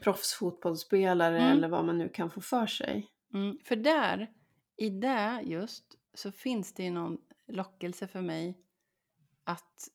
[0.00, 1.52] proffsfotbollsspelare Mm.
[1.52, 3.10] eller vad man nu kan få för sig.
[3.34, 3.58] Mm.
[3.64, 4.30] För där,
[4.76, 5.84] i det just,
[6.14, 8.58] så finns det ju någon lockelse för mig
[9.44, 9.88] att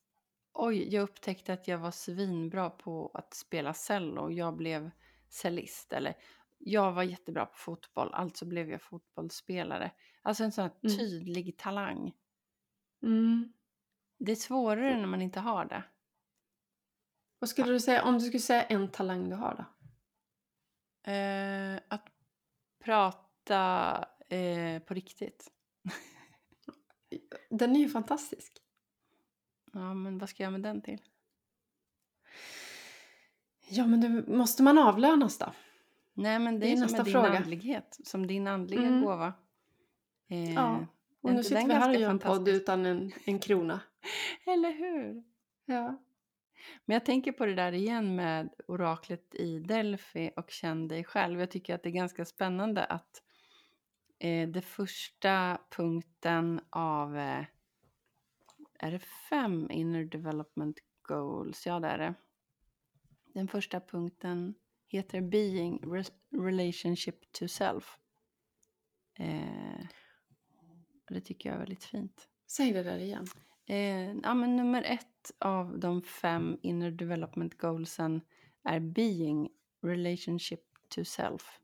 [0.58, 4.32] oj, jag upptäckte att jag var svinbra på att spela cello.
[4.32, 4.92] Jag blev
[5.30, 5.94] cellist.
[5.94, 6.14] Eller
[6.58, 9.92] jag var jättebra på fotboll, alltså blev jag fotbollsspelare.
[10.22, 10.98] Alltså en sån här Mm.
[10.98, 12.14] tydlig talang.
[13.04, 13.54] Mm.
[14.20, 15.84] Det är svårare när man inte har det.
[17.40, 19.66] Vad skulle du säga om du skulle säga en talang du har då?
[21.12, 22.08] Eh, att
[22.84, 25.52] prata eh, på riktigt.
[27.50, 28.62] Den är ju fantastisk.
[29.74, 31.02] Ja, men vad ska jag med den till?
[33.70, 35.54] Ja men du, måste man avlönas då?
[36.14, 37.38] Nej, men det, Det är är som nästa med din fråga.
[37.38, 37.98] andlighet.
[38.04, 39.02] Som din andliga Mm.
[39.02, 39.34] gåva.
[40.28, 40.86] Eh, Ja.
[41.22, 43.80] Och nu sitter vi här och gör en podd utan en, en krona.
[44.46, 45.24] Eller hur?
[45.66, 45.98] Ja.
[46.86, 51.40] Men jag tänker på det där igen med oraklet i Delphi och känn dig själv.
[51.40, 53.22] Jag tycker att det är ganska spännande att
[54.20, 57.46] eh, det första punkten av, eh,
[58.80, 61.66] är det fem inner development goals?
[61.66, 62.14] Ja, det är det.
[63.34, 64.56] Den första punkten
[64.88, 67.98] heter being re- relationship to self.
[69.20, 69.86] Eh,
[71.10, 72.30] det tycker jag är väldigt fint.
[72.48, 73.26] Säg det där igen.
[73.66, 78.22] Eh, ja, men nummer ett av de fem inner development goalsen
[78.64, 79.50] är being
[79.82, 81.60] relationship to self.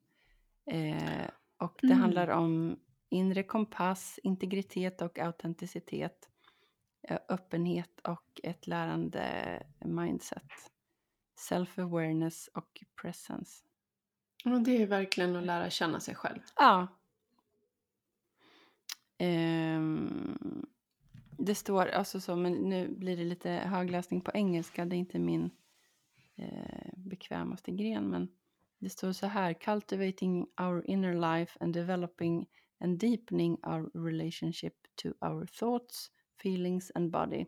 [0.66, 2.00] Eh, och det Mm.
[2.00, 6.30] handlar om inre kompass, integritet och autenticitet.
[7.04, 10.52] Eh, öppenhet och ett lärande mindset.
[11.50, 13.64] Self-awareness och presence.
[14.46, 16.40] Och det är verkligen att lära känna sig själv.
[16.56, 16.88] Ja.
[19.18, 20.66] Ehm,
[21.38, 24.86] det står alltså så, men nu blir det lite högläsning på engelska.
[24.86, 25.50] Det är inte min
[26.36, 28.28] eh, bekvämaste gren, men
[28.80, 29.54] det står så här.
[29.54, 32.48] Cultivating our inner life and developing
[32.80, 37.46] and deepening our relationship to our thoughts, feelings and body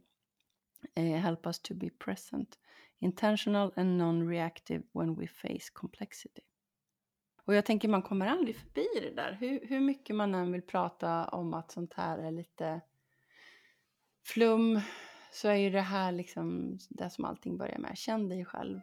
[0.97, 2.57] uh, help us to be present,
[2.99, 6.41] intentional and non-reactive when we face complexity.
[7.45, 9.38] Och jag tänker man kommer aldrig förbi det där.
[9.39, 12.81] Hur, hur mycket man än vill prata om att sånt här är lite
[14.23, 14.81] flum
[15.31, 17.97] så är ju det här liksom det som allting börjar med.
[17.97, 18.79] Känn dig själv.